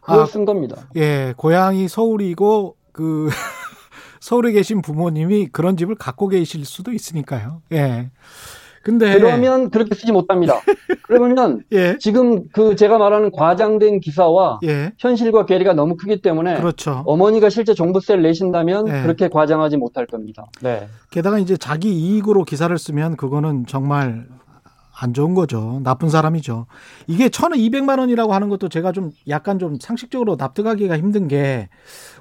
그걸 0.00 0.20
아, 0.22 0.24
쓴 0.24 0.46
겁니다. 0.46 0.88
예, 0.96 1.34
고향이 1.36 1.86
서울이고, 1.88 2.76
그, 2.92 3.28
서울에 4.20 4.52
계신 4.52 4.80
부모님이 4.80 5.48
그런 5.48 5.76
집을 5.76 5.96
갖고 5.96 6.28
계실 6.28 6.64
수도 6.64 6.92
있으니까요. 6.92 7.60
예. 7.72 8.10
근데 8.88 9.18
그러면 9.18 9.68
그렇게 9.68 9.94
쓰지 9.94 10.12
못합니다. 10.12 10.54
그러면 11.02 11.62
예. 11.72 11.98
지금 11.98 12.48
그 12.52 12.74
제가 12.74 12.96
말하는 12.96 13.30
과장된 13.30 14.00
기사와 14.00 14.60
예. 14.64 14.92
현실과 14.96 15.44
괴리가 15.44 15.74
너무 15.74 15.94
크기 15.96 16.22
때문에 16.22 16.56
그렇죠. 16.56 17.02
어머니가 17.04 17.50
실제 17.50 17.74
종부세를 17.74 18.22
내신다면 18.22 18.88
예. 18.88 19.02
그렇게 19.02 19.28
과장하지 19.28 19.76
못할 19.76 20.06
겁니다. 20.06 20.46
네. 20.62 20.88
게다가 21.10 21.38
이제 21.38 21.58
자기 21.58 21.92
이익으로 21.92 22.44
기사를 22.44 22.76
쓰면 22.78 23.16
그거는 23.16 23.66
정말 23.66 24.24
안 25.00 25.14
좋은 25.14 25.34
거죠. 25.34 25.80
나쁜 25.84 26.08
사람이죠. 26.08 26.66
이게 27.06 27.28
1,200만 27.28 28.00
원이라고 28.00 28.34
하는 28.34 28.48
것도 28.48 28.68
제가 28.68 28.90
좀 28.90 29.12
약간 29.28 29.60
좀 29.60 29.78
상식적으로 29.80 30.34
납득하기가 30.36 30.98
힘든 30.98 31.28
게 31.28 31.68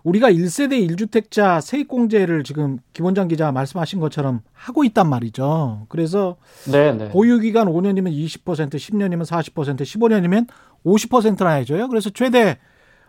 우리가 0.03 0.31
1세대 0.31 0.87
1주택자 0.87 1.59
세액공제를 1.59 2.43
지금 2.43 2.77
김원장 2.93 3.27
기자 3.27 3.51
말씀하신 3.51 3.99
것처럼 3.99 4.41
하고 4.53 4.83
있단 4.83 5.09
말이죠. 5.09 5.87
그래서 5.89 6.37
네네. 6.71 7.09
보유기간 7.09 7.67
5년이면 7.67 8.11
20%, 8.11 8.69
10년이면 8.69 9.25
40%, 9.25 9.81
15년이면 9.81 10.47
50%나 10.85 11.49
해줘요. 11.49 11.87
그래서 11.87 12.11
최대 12.11 12.59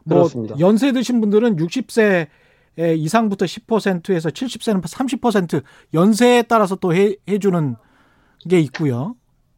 뭐 0.05 0.19
그렇습니다. 0.19 0.59
연세 0.61 0.93
드신 0.93 1.21
분들은 1.21 1.57
60세 1.57 2.29
이상부터 2.79 3.45
10%에서 3.45 4.31
70세는 4.31 4.81
30% 4.83 5.63
연세에 5.93 6.43
따라서 6.43 6.77
또 6.77 6.95
해, 6.95 7.17
해주는 7.29 7.77
게 8.49 8.61
있고요. 8.61 9.15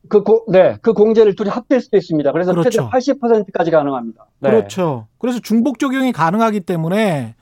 그, 0.08 0.22
고, 0.22 0.44
네, 0.48 0.76
그 0.80 0.92
공제를 0.92 1.36
둘이 1.36 1.50
합칠 1.50 1.80
수도 1.80 1.96
있습니다. 1.96 2.32
그래서 2.32 2.52
그렇죠. 2.52 2.70
최대 2.70 3.14
80%까지 3.14 3.70
가능합니다. 3.70 4.26
네. 4.40 4.50
그렇죠. 4.50 5.06
그래서 5.18 5.38
중복 5.40 5.78
적용이 5.78 6.12
가능하기 6.12 6.60
때문에 6.60 7.34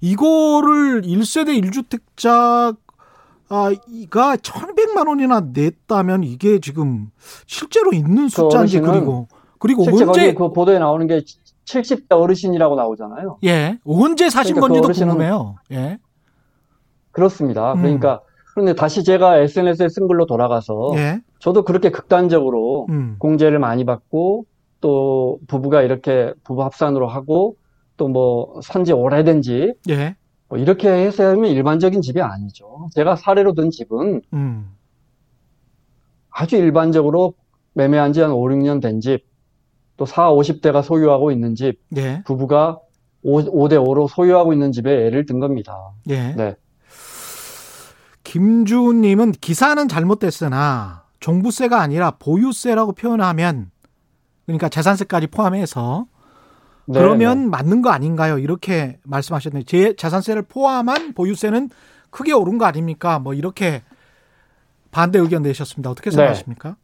이거를 0.00 1.02
1세대 1.02 1.62
1주택자가 1.62 2.76
1100만 3.48 5.08
원이나 5.08 5.40
냈다면 5.52 6.24
이게 6.24 6.58
지금 6.58 7.10
실제로 7.46 7.92
있는 7.92 8.28
숫자인지 8.28 8.80
그리고 8.80 9.28
그리고 9.58 9.84
언제 9.84 10.34
그 10.34 10.52
보도에 10.52 10.80
나오는 10.80 11.06
게 11.06 11.22
70대 11.66 12.10
어르신이라고 12.10 12.74
나오잖아요. 12.74 13.38
예. 13.44 13.78
언제 13.84 14.28
사신 14.28 14.56
그러니까 14.56 14.80
건지도 14.80 14.88
그 14.88 15.06
궁금해요. 15.06 15.54
예. 15.70 15.98
그렇습니다. 17.12 17.74
그러니까 17.74 18.14
음. 18.14 18.18
그런데 18.54 18.74
다시 18.74 19.04
제가 19.04 19.38
SNS에 19.38 19.88
쓴 19.88 20.08
글로 20.08 20.26
돌아가서 20.26 20.92
예. 20.96 21.20
저도 21.42 21.64
그렇게 21.64 21.90
극단적으로 21.90 22.86
음. 22.90 23.16
공제를 23.18 23.58
많이 23.58 23.84
받고 23.84 24.46
또 24.80 25.40
부부가 25.48 25.82
이렇게 25.82 26.32
부부 26.44 26.62
합산으로 26.62 27.08
하고 27.08 27.56
또 27.96 28.08
뭐 28.08 28.60
산지 28.62 28.92
오래된 28.92 29.42
집 29.42 29.74
예. 29.88 30.16
뭐 30.48 30.58
이렇게 30.58 30.88
해서 30.88 31.24
하면 31.30 31.50
일반적인 31.50 32.00
집이 32.00 32.20
아니죠. 32.20 32.88
제가 32.94 33.16
사례로 33.16 33.54
든 33.54 33.70
집은 33.70 34.22
음. 34.32 34.70
아주 36.30 36.56
일반적으로 36.56 37.34
매매한 37.74 38.12
지 38.12 38.20
한 38.20 38.30
5, 38.32 38.40
6년 38.40 38.80
된 38.80 39.00
집, 39.00 39.24
또 39.96 40.04
4, 40.06 40.30
50대가 40.32 40.82
소유하고 40.82 41.30
있는 41.32 41.54
집, 41.54 41.80
예. 41.96 42.22
부부가 42.24 42.78
5, 43.22 43.40
5대 43.40 43.74
5로 43.84 44.08
소유하고 44.08 44.52
있는 44.52 44.72
집에 44.72 44.90
예를 44.90 45.26
든 45.26 45.38
겁니다. 45.40 45.76
예. 46.08 46.34
네. 46.34 46.54
김주님은 48.24 49.32
기사는 49.32 49.88
잘못됐으나 49.88 51.01
종부세가 51.22 51.80
아니라 51.80 52.12
보유세라고 52.18 52.92
표현하면 52.92 53.70
그러니까 54.44 54.68
재산세까지 54.68 55.28
포함해서 55.28 56.06
네, 56.86 56.98
그러면 56.98 57.44
네. 57.44 57.48
맞는 57.48 57.80
거 57.80 57.90
아닌가요? 57.90 58.38
이렇게 58.38 58.98
말씀하셨네요. 59.04 59.62
제 59.62 59.94
자산세를 59.96 60.42
포함한 60.42 61.14
보유세는 61.14 61.70
크게 62.10 62.32
오른 62.32 62.58
거 62.58 62.66
아닙니까? 62.66 63.18
뭐 63.18 63.34
이렇게 63.34 63.82
반대 64.90 65.18
의견 65.18 65.42
내셨습니다. 65.42 65.90
어떻게 65.90 66.10
네. 66.10 66.16
생각하십니까? 66.16 66.76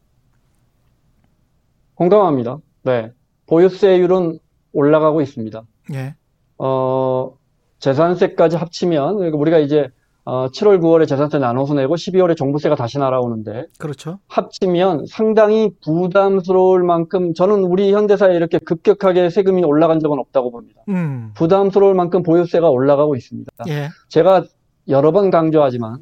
공감합니다. 1.96 2.58
네. 2.84 3.12
보유세율은 3.46 4.38
올라가고 4.72 5.20
있습니다. 5.20 5.62
예. 5.94 6.14
어, 6.58 7.36
재산세까지 7.80 8.56
합치면, 8.56 9.16
그러니까 9.16 9.36
우리가 9.36 9.58
이제, 9.58 9.90
어, 10.30 10.48
7월, 10.50 10.78
9월에 10.78 11.08
재산세 11.08 11.38
나눠서 11.38 11.72
내고 11.72 11.94
12월에 11.94 12.36
종부세가 12.36 12.74
다시 12.76 12.98
날아오는데, 12.98 13.64
그렇죠. 13.78 14.18
합치면 14.26 15.06
상당히 15.06 15.70
부담스러울 15.82 16.82
만큼, 16.82 17.32
저는 17.32 17.64
우리 17.64 17.94
현대사에 17.94 18.36
이렇게 18.36 18.58
급격하게 18.58 19.30
세금이 19.30 19.64
올라간 19.64 20.00
적은 20.00 20.18
없다고 20.18 20.50
봅니다. 20.50 20.82
음. 20.90 21.30
부담스러울 21.34 21.94
만큼 21.94 22.22
보유세가 22.22 22.68
올라가고 22.68 23.16
있습니다. 23.16 23.50
예. 23.68 23.88
제가 24.10 24.44
여러 24.88 25.12
번 25.12 25.30
강조하지만, 25.30 26.00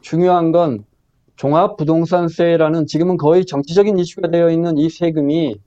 중요한 0.00 0.50
건 0.50 0.84
종합부동산세라는 1.36 2.88
지금은 2.88 3.18
거의 3.18 3.46
정치적인 3.46 4.00
이슈가 4.00 4.32
되어 4.32 4.50
있는 4.50 4.78
이 4.78 4.90
세금이 4.90 5.60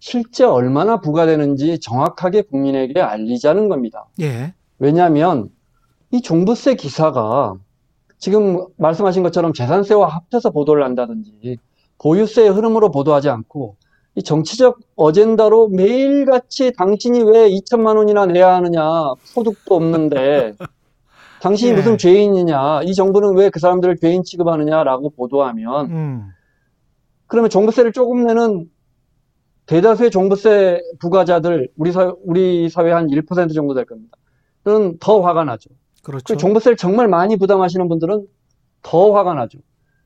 실제 0.00 0.42
얼마나 0.42 1.00
부과되는지 1.00 1.78
정확하게 1.78 2.42
국민에게 2.42 3.00
알리자는 3.00 3.68
겁니다. 3.68 4.06
예. 4.20 4.54
왜냐하면 4.80 5.50
이 6.14 6.22
종부세 6.22 6.76
기사가 6.76 7.56
지금 8.18 8.64
말씀하신 8.76 9.24
것처럼 9.24 9.52
재산세와 9.52 10.06
합쳐서 10.06 10.50
보도를 10.50 10.84
한다든지 10.84 11.58
보유세의 12.00 12.50
흐름으로 12.50 12.92
보도하지 12.92 13.30
않고 13.30 13.74
이 14.14 14.22
정치적 14.22 14.78
어젠다로 14.94 15.70
매일같이 15.70 16.72
당신이 16.78 17.24
왜 17.24 17.50
2천만 17.50 17.96
원이나 17.96 18.26
내야 18.26 18.54
하느냐 18.54 18.82
소득도 19.24 19.74
없는데 19.74 20.54
당신이 21.42 21.72
예. 21.72 21.74
무슨 21.74 21.98
죄인이냐 21.98 22.82
이 22.84 22.94
정부는 22.94 23.34
왜 23.34 23.50
그 23.50 23.58
사람들을 23.58 23.96
죄인 23.96 24.22
취급하느냐라고 24.22 25.10
보도하면 25.10 25.86
음. 25.90 26.28
그러면 27.26 27.50
종부세를 27.50 27.92
조금 27.92 28.24
내는 28.24 28.70
대다수의 29.66 30.12
종부세 30.12 30.80
부과자들 31.00 31.70
우리 31.76 31.90
사회 31.90 32.12
우리 32.24 32.68
사회 32.68 32.92
한 32.92 33.08
1% 33.08 33.52
정도 33.52 33.74
될 33.74 33.84
겁니다. 33.84 34.16
는더 34.64 35.20
화가 35.22 35.42
나죠. 35.42 35.70
그렇죠. 36.04 36.34
그 36.34 36.36
종부세를 36.36 36.76
정말 36.76 37.08
많이 37.08 37.36
부담하시는 37.36 37.88
분들은 37.88 38.26
더 38.82 39.12
화가 39.12 39.34
나죠. 39.34 39.58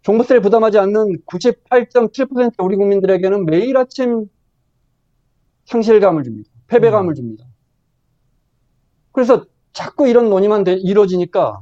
종부세를 0.02 0.40
부담하지 0.40 0.78
않는 0.78 1.19
98.7% 1.26 2.55
우리 2.64 2.76
국민들에게는 2.76 3.45
매일 3.45 3.76
아침 3.76 4.26
상실감을 5.67 6.23
줍니다. 6.23 6.49
패배감을 6.69 7.14
줍니다. 7.14 7.45
그래서 9.12 9.45
자꾸 9.73 10.09
이런 10.09 10.31
논의만 10.31 10.64
돼- 10.64 10.75
이루어지니까 10.75 11.61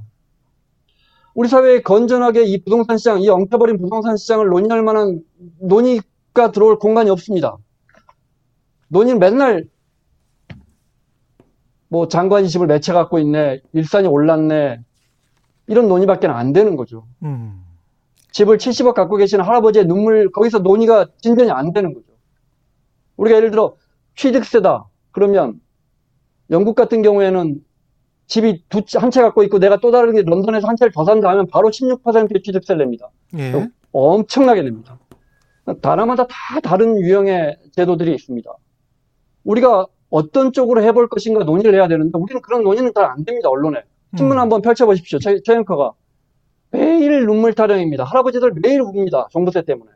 우리 1.34 1.48
사회에 1.48 1.82
건전하게 1.82 2.44
이 2.44 2.62
부동산 2.62 2.96
시장, 2.98 3.20
이 3.20 3.28
엉켜버린 3.28 3.78
부동산 3.78 4.16
시장을 4.16 4.46
논의할 4.48 4.82
만한 4.82 5.22
논의가 5.60 6.52
들어올 6.52 6.78
공간이 6.78 7.10
없습니다. 7.10 7.56
논의는 8.88 9.18
맨날 9.18 9.68
뭐 11.88 12.08
장관이 12.08 12.48
집을 12.48 12.66
몇채 12.66 12.92
갖고 12.92 13.18
있네, 13.18 13.60
일산이 13.72 14.08
올랐네, 14.08 14.80
이런 15.68 15.88
논의밖에 15.88 16.26
안 16.26 16.52
되는 16.52 16.76
거죠. 16.76 17.06
음. 17.22 17.62
집을 18.32 18.58
70억 18.58 18.94
갖고 18.94 19.16
계시는 19.16 19.44
할아버지의 19.44 19.86
눈물, 19.86 20.30
거기서 20.30 20.58
논의가 20.58 21.06
진전이 21.20 21.50
안 21.50 21.72
되는 21.72 21.94
거죠. 21.94 22.06
우리가 23.16 23.36
예를 23.36 23.50
들어 23.50 23.76
취득세다. 24.14 24.84
그러면 25.12 25.60
영국 26.50 26.74
같은 26.74 27.02
경우에는 27.02 27.60
집이 28.26 28.64
두, 28.68 28.82
한 28.98 29.10
채 29.10 29.22
갖고 29.22 29.42
있고 29.44 29.58
내가 29.58 29.78
또 29.78 29.90
다르게 29.90 30.22
런던에서 30.22 30.66
한 30.68 30.76
채를 30.76 30.92
더 30.92 31.04
산다 31.04 31.30
하면 31.30 31.46
바로 31.46 31.70
16%의 31.70 32.42
취득세를 32.42 32.80
냅니다. 32.84 33.08
예. 33.38 33.68
엄청나게 33.92 34.62
냅니다. 34.62 34.98
나라마다 35.80 36.26
다 36.26 36.60
다른 36.60 37.00
유형의 37.00 37.56
제도들이 37.72 38.14
있습니다. 38.14 38.50
우리가 39.44 39.86
어떤 40.10 40.52
쪽으로 40.52 40.82
해볼 40.82 41.08
것인가 41.08 41.44
논의를 41.44 41.74
해야 41.74 41.88
되는데 41.88 42.16
우리는 42.18 42.40
그런 42.42 42.62
논의는 42.62 42.92
잘 42.94 43.04
안 43.06 43.24
됩니다, 43.24 43.48
언론에. 43.48 43.82
신문 44.16 44.36
음. 44.36 44.40
한번 44.40 44.62
펼쳐보십시오. 44.62 45.18
최, 45.18 45.40
최 45.44 45.54
앵커가. 45.54 45.92
매일 46.70 47.26
눈물 47.26 47.54
타령입니다. 47.54 48.04
할아버지들 48.04 48.52
매일 48.62 48.80
웁니다. 48.82 49.28
종부세 49.30 49.62
때문에. 49.64 49.90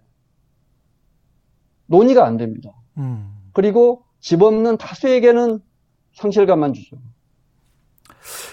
논의가 1.87 2.27
안 2.27 2.37
됩니다. 2.37 2.70
음. 2.99 3.31
그리고 3.53 4.03
집 4.20 4.42
없는 4.42 4.77
다수에게는 4.79 5.61
상실감만 6.14 6.73
주죠. 6.73 6.96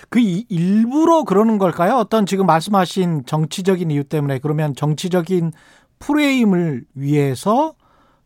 그 0.10 0.20
이- 0.20 0.46
일부러 0.50 1.24
그러는 1.24 1.58
걸까요? 1.58 1.96
어떤 1.96 2.26
지금 2.26 2.46
말씀하신 2.46 3.26
정치적인 3.26 3.92
이유 3.92 4.04
때문에 4.04 4.40
그러면 4.40 4.74
정치적인 4.74 5.52
프레임을 6.00 6.86
위해서 6.94 7.74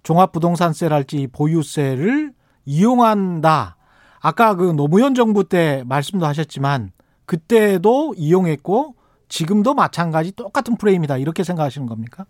종합부동산세랄지 0.04 1.28
보유세를 1.32 2.34
이용한다. 2.66 3.78
아까 4.20 4.56
그 4.56 4.72
노무현 4.72 5.16
정부 5.16 5.44
때 5.44 5.84
말씀도 5.88 6.26
하셨지만 6.26 6.92
그때도 7.26 8.14
이용했고 8.18 8.96
지금도 9.30 9.74
마찬가지 9.74 10.32
똑같은 10.34 10.78
프레임이다. 10.78 11.18
이렇게 11.18 11.44
생각하시는 11.44 11.88
겁니까? 11.88 12.26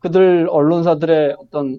그들 0.00 0.48
언론사들의 0.50 1.36
어떤 1.38 1.78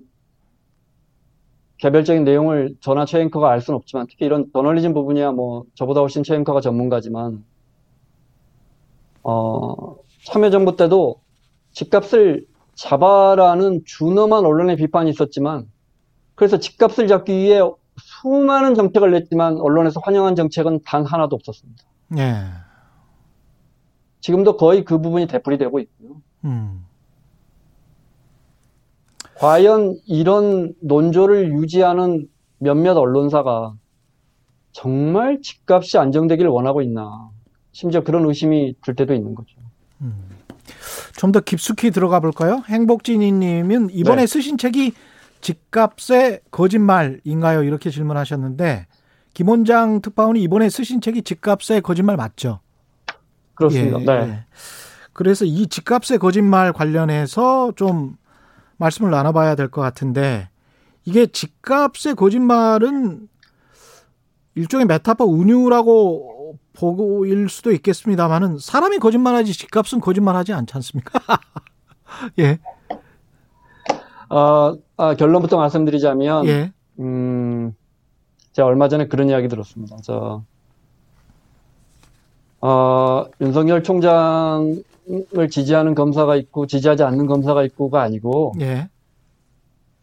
개별적인 1.77 2.23
내용을 2.23 2.75
저나 2.79 3.05
최 3.05 3.19
앵커가 3.19 3.51
알 3.51 3.59
수는 3.59 3.75
없지만 3.75 4.07
특히 4.09 4.25
이런 4.25 4.49
저널리즘 4.53 4.93
부분이야 4.93 5.31
뭐 5.33 5.65
저보다 5.75 5.99
훨씬 5.99 6.23
최 6.23 6.35
앵커가 6.35 6.61
전문가지만 6.61 7.43
어 9.23 9.97
참여정부 10.25 10.77
때도 10.77 11.21
집값을 11.71 12.45
잡아라는 12.75 13.81
준엄한 13.85 14.45
언론의 14.45 14.77
비판이 14.77 15.09
있었지만 15.09 15.69
그래서 16.35 16.57
집값을 16.57 17.07
잡기 17.07 17.33
위해 17.33 17.61
수많은 17.97 18.75
정책을 18.75 19.11
냈지만 19.11 19.57
언론에서 19.57 19.99
환영한 20.03 20.35
정책은 20.35 20.81
단 20.85 21.05
하나도 21.05 21.35
없었습니다. 21.35 21.83
예. 22.17 22.43
지금도 24.21 24.57
거의 24.57 24.83
그 24.83 24.99
부분이 24.99 25.27
되풀이 25.27 25.57
되고 25.57 25.79
있고요. 25.79 26.21
음. 26.45 26.85
과연 29.35 29.97
이런 30.05 30.73
논조를 30.81 31.51
유지하는 31.53 32.27
몇몇 32.59 32.97
언론사가 32.97 33.73
정말 34.71 35.41
집값이 35.41 35.97
안정되기를 35.97 36.49
원하고 36.49 36.81
있나. 36.81 37.29
심지어 37.73 38.03
그런 38.03 38.25
의심이 38.25 38.75
들 38.83 38.95
때도 38.95 39.13
있는 39.13 39.35
거죠. 39.35 39.57
좀더 41.17 41.39
깊숙이 41.39 41.91
들어가 41.91 42.19
볼까요? 42.19 42.63
행복진이님은 42.67 43.89
이번에 43.91 44.21
네. 44.21 44.27
쓰신 44.27 44.57
책이 44.57 44.93
집값의 45.43 46.39
거짓말인가요? 46.51 47.63
이렇게 47.63 47.89
질문하셨는데 47.89 48.87
김원장 49.33 50.01
특파원이 50.01 50.41
이번에 50.41 50.69
쓰신 50.69 51.01
책이 51.01 51.23
집값의 51.23 51.81
거짓말 51.81 52.15
맞죠? 52.17 52.59
그렇습니다. 53.55 53.99
예, 53.99 54.05
네. 54.05 54.29
예. 54.31 54.45
그래서 55.11 55.45
이 55.45 55.67
집값의 55.67 56.17
거짓말 56.19 56.73
관련해서 56.73 57.73
좀 57.75 58.15
말씀을 58.77 59.11
나눠봐야 59.11 59.55
될 59.55 59.67
것 59.69 59.81
같은데 59.81 60.49
이게 61.05 61.27
집값의 61.27 62.15
거짓말은 62.15 63.27
일종의 64.55 64.85
메타포 64.87 65.35
은유라고 65.41 66.57
보고일 66.73 67.49
수도 67.49 67.71
있겠습니다만은 67.71 68.57
사람이 68.59 68.99
거짓말하지 68.99 69.53
집값은 69.53 69.99
거짓말하지 69.99 70.53
않지 70.53 70.73
않습니까? 70.75 71.19
예, 72.39 72.59
아, 74.35 74.75
아, 74.97 75.13
결론부터 75.13 75.57
말씀드리자면, 75.57 76.47
예, 76.47 76.71
음, 76.99 77.75
제가 78.53 78.67
얼마 78.67 78.87
전에 78.87 79.07
그런 79.07 79.29
이야기 79.29 79.47
들었습니다. 79.47 79.97
저, 80.01 80.43
어, 82.59 83.25
윤석열 83.41 83.83
총장을 83.83 84.81
지지하는 85.51 85.93
검사가 85.93 86.35
있고, 86.37 86.65
지지하지 86.65 87.03
않는 87.03 87.27
검사가 87.27 87.63
있고가 87.65 88.01
아니고, 88.01 88.53
예. 88.61 88.89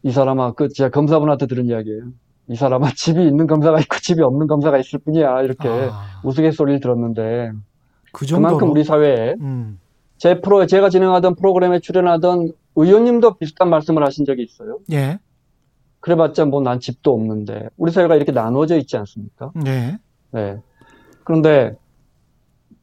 이 0.05 0.13
사람아, 0.13 0.53
그, 0.53 0.69
제가 0.69 0.91
검사분한테 0.91 1.47
들은 1.47 1.67
이야기예요. 1.67 2.05
이 2.49 2.55
사람아, 2.55 2.91
집이 2.95 3.27
있는 3.27 3.49
검사가 3.49 3.81
있고, 3.81 3.97
집이 3.99 4.23
없는 4.23 4.47
검사가 4.47 4.79
있을 4.79 5.01
뿐이야. 5.01 5.43
이렇게 5.43 5.69
아, 5.69 6.21
우스갯소리를 6.23 6.79
들었는데, 6.79 7.51
그 8.13 8.27
정도로. 8.27 8.59
그만큼 8.59 8.71
우리 8.71 8.85
사회에, 8.85 9.35
음, 9.41 9.81
제 10.19 10.41
프로, 10.41 10.65
제가 10.67 10.89
진행하던 10.89 11.35
프로그램에 11.35 11.81
출연하던 11.81 12.53
의원님도 12.77 13.35
비슷한 13.35 13.69
말씀을 13.71 14.05
하신 14.05 14.25
적이 14.25 14.45
있어요. 14.45 14.79
예, 14.93 15.19
그래봤자 16.01 16.45
뭐 16.47 16.63
난 16.63 16.81
집도 16.81 17.13
없는데, 17.15 17.69
우리 17.77 17.91
사회가 17.93 18.17
이렇게 18.17 18.33
나누어져 18.33 18.77
있지 18.79 18.97
않습니까? 18.97 19.53
예, 19.67 19.99
네. 20.33 20.59
그런데, 21.25 21.77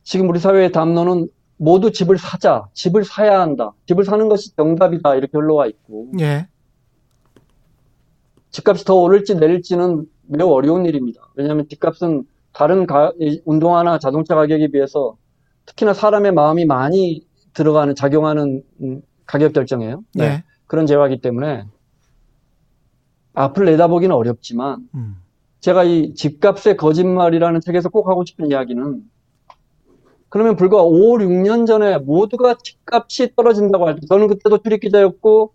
지금 0.03 0.29
우리 0.29 0.39
사회의 0.39 0.71
담론은 0.71 1.27
모두 1.57 1.91
집을 1.91 2.17
사자, 2.17 2.67
집을 2.73 3.03
사야 3.03 3.41
한다, 3.41 3.73
집을 3.87 4.03
사는 4.05 4.29
것이 4.29 4.55
정답이다, 4.55 5.15
이렇게 5.15 5.31
흘러와 5.37 5.67
있고, 5.67 6.11
예, 6.19 6.47
집값이 8.51 8.85
더 8.85 8.95
오를지 8.95 9.35
내릴지는 9.35 10.05
매우 10.27 10.49
어려운 10.51 10.85
일입니다. 10.85 11.21
왜냐하면 11.35 11.67
집값은 11.69 12.25
다른 12.53 12.85
가, 12.87 13.13
운동화나 13.45 13.99
자동차 13.99 14.35
가격에 14.35 14.69
비해서 14.69 15.15
특히나 15.65 15.93
사람의 15.93 16.33
마음이 16.33 16.65
많이 16.65 17.21
들어가는 17.53 17.93
작용하는 17.95 18.63
음, 18.81 19.01
가격 19.27 19.53
결정이에요. 19.53 20.03
네. 20.15 20.23
예. 20.23 20.43
그런 20.65 20.85
재화이기 20.87 21.21
때문에 21.21 21.65
앞을 23.33 23.65
내다보기는 23.65 24.13
어렵지만 24.15 24.87
음. 24.95 25.17
제가 25.59 25.83
이 25.83 26.13
집값의 26.15 26.77
거짓말이라는 26.77 27.61
책에서 27.61 27.89
꼭 27.89 28.07
하고 28.09 28.25
싶은 28.25 28.49
이야기는 28.49 29.03
그러면 30.29 30.55
불과 30.55 30.81
5, 30.81 30.89
6년 31.19 31.65
전에 31.67 31.97
모두가 31.99 32.55
집값이 32.61 33.35
떨어진다고 33.35 33.87
할 33.87 33.95
때 33.95 34.07
저는 34.07 34.27
그때도 34.27 34.57
출입기자였고 34.59 35.53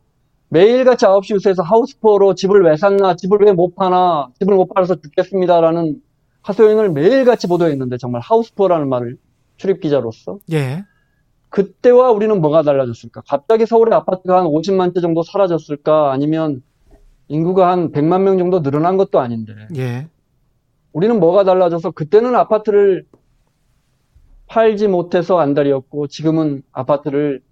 매일같이 0.49 1.05
9시 1.07 1.35
뉴스에서 1.35 1.63
하우스포로 1.63 2.35
집을 2.35 2.63
왜 2.63 2.77
샀나 2.77 3.17
집을 3.17 3.39
왜 3.43 3.53
못 3.53 3.75
파나 3.75 4.29
집을 4.39 4.55
못 4.55 4.67
팔아서 4.73 4.97
죽겠습니다라는 5.01 6.01
하소연을 6.43 6.91
매일같이 6.91 7.47
보도했는데 7.47 7.97
정말 7.99 8.21
하우스포라는 8.23 8.89
말을 8.89 9.17
출입기자로서 9.57 10.39
예. 10.53 10.85
그때와 11.53 12.11
우리는 12.11 12.41
뭐가 12.41 12.63
달라졌을까? 12.63 13.23
갑자기 13.29 13.67
서울의 13.67 13.93
아파트가 13.95 14.39
한 14.39 14.47
50만 14.47 14.95
채 14.95 15.03
정도 15.03 15.23
사라졌을까? 15.23 16.11
아니면 16.11 16.63
인구가 17.29 17.71
한 17.71 17.93
100만 17.93 18.23
명 18.23 18.39
정도 18.39 18.63
늘어난 18.63 18.97
것도 18.97 19.21
아닌데 19.21 19.53
예. 19.77 20.09
우리는 20.95 21.21
뭐가 21.21 21.45
달라져서 21.45 21.91
그때는 21.91 22.35
아파트를 22.35 23.05
팔지 24.47 24.89
못해서 24.89 25.39
안달이었고 25.39 26.07
지금은 26.07 26.63
아파트를 26.73 27.43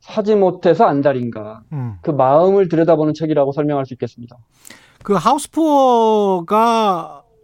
사지 0.00 0.34
못해서 0.34 0.84
안달인가? 0.84 1.62
음. 1.72 1.96
그 2.02 2.10
마음을 2.10 2.68
들여다보는 2.68 3.14
책이라고 3.14 3.52
설명할 3.52 3.86
수 3.86 3.94
있겠습니다. 3.94 4.36
그 5.02 5.14
하우스포가 5.14 6.52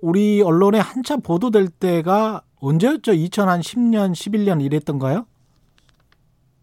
우리 0.03 0.43
언론에 0.43 0.79
한참 0.79 1.23
보도될 1.23 1.69
때가 1.69 2.43
언제였죠? 2.61 3.13
2010년, 3.13 4.13
11년 4.13 4.63
이랬던가요? 4.63 5.27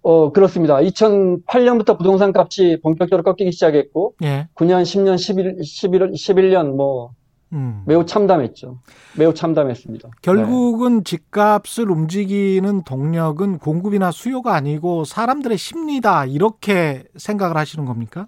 어, 0.04 0.32
그렇습니다. 0.32 0.78
2008년부터 0.78 1.98
부동산 1.98 2.34
값이 2.36 2.80
본격적으로 2.82 3.24
꺾이기 3.24 3.52
시작했고, 3.52 4.16
예. 4.24 4.48
9년, 4.56 4.82
10년, 4.84 5.18
11, 5.18 5.64
11, 5.64 6.12
11년, 6.12 6.76
뭐, 6.76 7.12
음. 7.54 7.84
매우 7.86 8.06
참담했죠. 8.06 8.80
매우 9.18 9.34
참담했습니다. 9.34 10.08
네. 10.08 10.12
결국은 10.22 11.04
집값을 11.04 11.92
움직이는 11.92 12.84
동력은 12.84 13.60
공급이나 13.60 14.12
수요가 14.12 14.56
아니고 14.56 15.04
사람들의 15.04 15.58
심리다 15.58 16.26
이렇게 16.28 17.04
생각을 17.18 17.58
하시는 17.58 17.86
겁니까? 17.86 18.28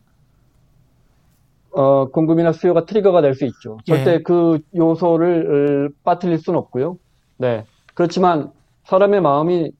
어, 1.72 2.10
공급이나 2.10 2.52
수요가 2.52 2.86
트리거가 2.86 3.22
될 3.22 3.34
수 3.34 3.46
있죠. 3.46 3.78
절대 3.86 4.16
예. 4.16 4.22
그 4.22 4.60
요소를 4.76 5.90
어, 5.90 5.94
빠뜨릴 6.04 6.38
수는 6.40 6.60
없고요. 6.60 6.98
네. 7.38 7.66
그렇지만 7.94 8.52
사람의 8.84 9.22
마음이 9.22 9.72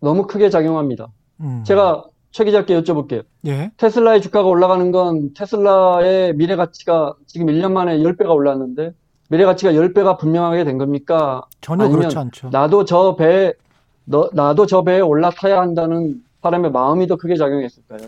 너무 0.00 0.26
크게 0.26 0.50
작용합니다. 0.50 1.06
음. 1.40 1.62
제가 1.64 2.04
최 2.30 2.44
기자께 2.44 2.78
여쭤볼게요. 2.80 3.22
예. 3.46 3.70
테슬라의 3.76 4.20
주가가 4.20 4.48
올라가는 4.48 4.90
건 4.90 5.32
테슬라의 5.34 6.34
미래 6.34 6.56
가치가 6.56 7.14
지금 7.26 7.46
1년 7.46 7.72
만에 7.72 7.98
10배가 7.98 8.30
올랐는데 8.30 8.92
미래 9.30 9.44
가치가 9.44 9.72
10배가 9.72 10.18
분명하게 10.18 10.64
된 10.64 10.78
겁니까? 10.78 11.42
전혀 11.60 11.84
아니면 11.84 12.00
그렇지 12.00 12.18
않죠. 12.18 12.50
나도 12.50 12.84
저 12.84 13.16
배에 13.16 13.52
너, 14.04 14.30
나도 14.32 14.66
저 14.66 14.82
배에 14.82 15.00
올라타야 15.00 15.60
한다는 15.60 16.22
사람의 16.42 16.70
마음이 16.70 17.06
더 17.06 17.16
크게 17.16 17.36
작용했을까요? 17.36 18.00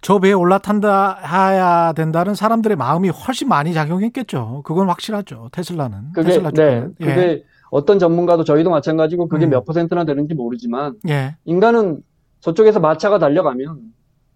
저 0.00 0.18
배에 0.18 0.32
올라탄다 0.32 1.18
해야 1.24 1.92
된다는 1.92 2.34
사람들의 2.34 2.76
마음이 2.76 3.08
훨씬 3.08 3.48
많이 3.48 3.72
작용했겠죠. 3.72 4.62
그건 4.64 4.88
확실하죠. 4.88 5.48
테슬라는. 5.52 6.12
그게 6.12 6.28
테슬라 6.28 6.50
네, 6.50 6.54
주가는. 6.54 6.94
예. 7.00 7.04
그게 7.06 7.44
어떤 7.70 7.98
전문가도 7.98 8.44
저희도 8.44 8.70
마찬가지고 8.70 9.28
그게 9.28 9.46
음. 9.46 9.50
몇 9.50 9.64
퍼센트나 9.64 10.04
되는지 10.04 10.34
모르지만 10.34 10.96
예. 11.08 11.36
인간은 11.44 12.02
저쪽에서 12.42 12.80
마차가 12.80 13.18
달려가면 13.18 13.92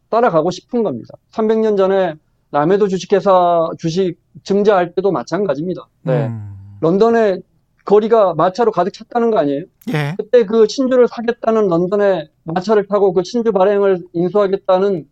따라가고 0.08 0.50
싶은 0.50 0.82
겁니다. 0.82 1.14
300년 1.32 1.76
전에 1.76 2.14
남해도 2.50 2.88
주식회사 2.88 3.68
주식 3.78 4.18
증자할 4.44 4.94
때도 4.94 5.10
마찬가지입니다. 5.10 5.88
네. 6.02 6.28
음. 6.28 6.56
런던에 6.80 7.40
거리가 7.84 8.34
마차로 8.34 8.72
가득 8.72 8.92
찼다는 8.92 9.30
거 9.30 9.38
아니에요? 9.38 9.64
예. 9.92 10.14
그때 10.16 10.44
그 10.44 10.66
신주를 10.66 11.08
사겠다는 11.08 11.68
런던에 11.68 12.28
마차를 12.44 12.86
타고 12.88 13.12
그 13.12 13.22
신주 13.24 13.52
발행을 13.52 14.02
인수하겠다는 14.12 15.08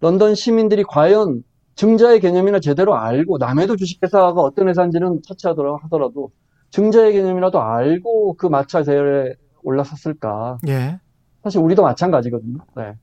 런던 0.00 0.34
시민들이 0.34 0.82
과연 0.82 1.42
증자의 1.74 2.20
개념이나 2.20 2.60
제대로 2.60 2.94
알고 2.96 3.38
남해도 3.38 3.76
주식회사가 3.76 4.40
어떤 4.40 4.68
회사인지는 4.68 5.22
터치하더라 5.26 5.78
하더라도 5.84 6.30
증자의 6.70 7.12
개념이라도 7.12 7.60
알고 7.60 8.34
그 8.34 8.46
마차 8.46 8.82
대열에 8.82 9.34
올라섰을까? 9.62 10.58
예. 10.68 11.00
사실 11.44 11.60
우리도 11.60 11.82
마찬가지거든요. 11.82 12.58
네. 12.74 12.94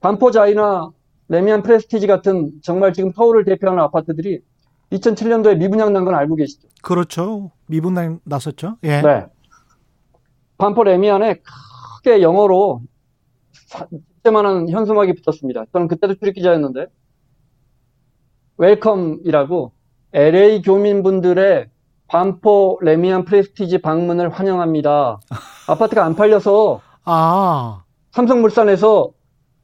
반포자이나 0.00 0.90
레미안 1.28 1.62
프레스티지 1.62 2.06
같은 2.06 2.50
정말 2.62 2.92
지금 2.92 3.12
서울을 3.12 3.44
대표하는 3.44 3.82
아파트들이 3.82 4.40
2007년도에 4.90 5.56
미분양 5.58 5.92
난 5.92 6.04
건 6.04 6.14
알고 6.14 6.34
계시죠? 6.36 6.68
그렇죠. 6.82 7.52
미분 7.66 8.20
났었죠. 8.24 8.76
예. 8.82 9.00
네. 9.02 9.26
반포 10.58 10.84
레미안에 10.84 11.40
크게 12.02 12.22
영어로 12.22 12.82
이따만한 14.22 14.68
현수막이 14.68 15.14
붙었습니다. 15.14 15.64
저는 15.72 15.88
그때도 15.88 16.14
출입기자였는데 16.16 16.86
Welcome이라고 18.58 19.72
LA 20.12 20.62
교민분들의 20.62 21.68
반포 22.06 22.78
래미안 22.82 23.24
퍼스티지 23.24 23.78
방문을 23.78 24.28
환영합니다. 24.30 25.20
아파트가 25.68 26.04
안 26.04 26.14
팔려서 26.14 26.80
아. 27.04 27.84
삼성물산에서 28.12 29.10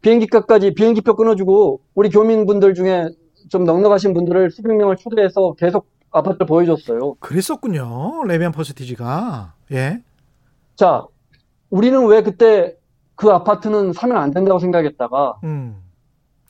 비행기값까지 0.01 0.75
비행기표 0.75 1.17
끊어주고 1.17 1.81
우리 1.95 2.09
교민분들 2.09 2.75
중에 2.75 3.09
좀 3.49 3.65
넉넉하신 3.65 4.15
분들을 4.15 4.51
수백 4.51 4.75
명을 4.77 4.97
초대해서 4.97 5.55
계속 5.55 5.89
아파트를 6.11 6.47
보여줬어요. 6.47 7.15
그랬었군요. 7.21 8.25
래미안 8.25 8.53
퍼스티지가. 8.53 9.55
예. 9.73 10.03
자, 10.77 11.05
우리는 11.71 12.07
왜 12.07 12.23
그때 12.23 12.77
그 13.15 13.31
아파트는 13.31 13.93
사면 13.93 14.17
안 14.17 14.31
된다고 14.31 14.59
생각했다가 14.59 15.41
음. 15.45 15.83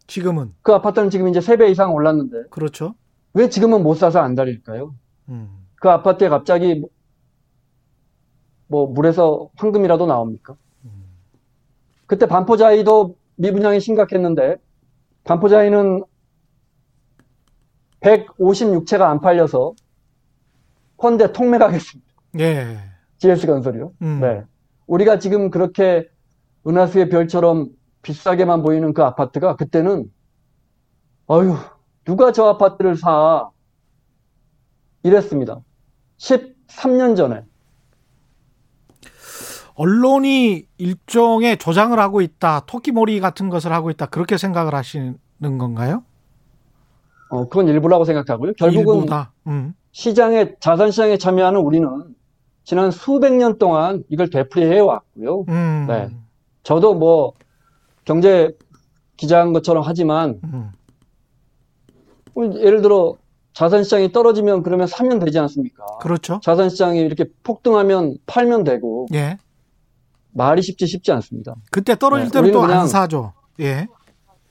지금은 0.07 0.55
그 0.63 0.73
아파트는 0.73 1.11
지금 1.11 1.29
이제 1.29 1.41
3배 1.41 1.71
이상 1.71 1.95
올랐는데 1.95 2.45
그렇죠. 2.51 2.95
왜 3.35 3.49
지금은 3.49 3.83
못 3.83 3.95
사서 3.95 4.21
안 4.21 4.35
달릴까요? 4.35 4.95
음. 5.29 5.67
그 5.77 5.89
아파트에 5.89 6.29
갑자기 6.29 6.85
뭐 8.67 8.87
물에서 8.87 9.49
황금이라도 9.57 10.07
나옵니까? 10.07 10.57
그때 12.09 12.27
반포자이도 12.27 13.17
미분양이 13.37 13.79
심각했는데 13.79 14.57
반포자이는 15.25 16.03
156채가 18.01 19.03
안 19.03 19.21
팔려서 19.21 19.75
헌데 21.03 21.33
통매가겠습니다. 21.33 22.13
예. 22.41 22.79
GS건설이요. 23.19 23.93
음. 24.03 24.21
네. 24.21 24.43
우리가 24.87 25.19
지금 25.19 25.51
그렇게 25.51 26.09
은하수의 26.67 27.11
별처럼 27.11 27.69
비싸게만 28.03 28.63
보이는 28.63 28.95
그 28.95 29.03
아파트가 29.03 29.57
그때는 29.57 30.11
어휴 31.27 31.57
누가 32.05 32.33
저 32.33 32.47
아파트를 32.47 32.97
사 32.97 33.51
이랬습니다. 35.03 35.61
13년 36.17 37.17
전에 37.17 37.45
언론이 39.79 40.67
일종의 40.79 41.57
조장을 41.57 41.97
하고 41.99 42.21
있다, 42.21 42.61
토끼몰이 42.67 43.21
같은 43.21 43.49
것을 43.49 43.73
하고 43.73 43.91
있다, 43.91 44.07
그렇게 44.07 44.37
생각을 44.37 44.75
하시는 44.75 45.17
건가요? 45.41 46.03
어, 47.31 47.49
그건 47.49 47.69
일부라고 47.69 48.05
생각하고요. 48.05 48.55
결국은. 48.55 49.07
음. 49.47 49.75
시장에 49.93 50.55
자산 50.59 50.91
시장에 50.91 51.17
참여하는 51.17 51.61
우리는 51.61 51.89
지난 52.65 52.91
수백 52.91 53.35
년 53.35 53.59
동안 53.59 54.03
이걸 54.09 54.31
되풀이해 54.31 54.81
왔고요. 54.81 55.45
음. 55.49 55.87
네. 55.89 56.11
저도 56.65 56.95
뭐 56.95 57.35
경제 58.05 58.51
기자한 59.17 59.53
것처럼 59.53 59.85
하지만 59.87 60.41
음. 60.43 60.73
예를 62.37 62.83
들어 62.83 63.17
자산 63.53 63.85
시장이 63.85 64.11
떨어지면 64.11 64.65
그러면 64.65 64.87
사면 64.89 65.19
되지 65.21 65.39
않습니까? 65.39 65.85
그렇죠. 66.01 66.41
자산 66.43 66.69
시장이 66.69 67.01
이렇게 67.01 67.27
폭등하면 67.45 68.17
팔면 68.27 68.65
되고 68.65 69.07
예. 69.15 69.39
말이 70.33 70.63
쉽지 70.63 70.87
쉽지 70.87 71.13
않습니다. 71.13 71.55
그때 71.71 71.97
떨어질 71.97 72.27
네, 72.27 72.33
때는 72.33 72.53
또 72.53 72.63
안 72.65 72.87
사죠. 72.89 73.33
예. 73.61 73.87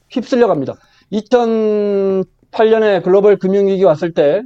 휩쓸려 0.10 0.48
갑니다. 0.48 0.76
2008년에 1.12 3.04
글로벌 3.04 3.38
금융위기 3.38 3.84
왔을 3.84 4.13
때 4.13 4.42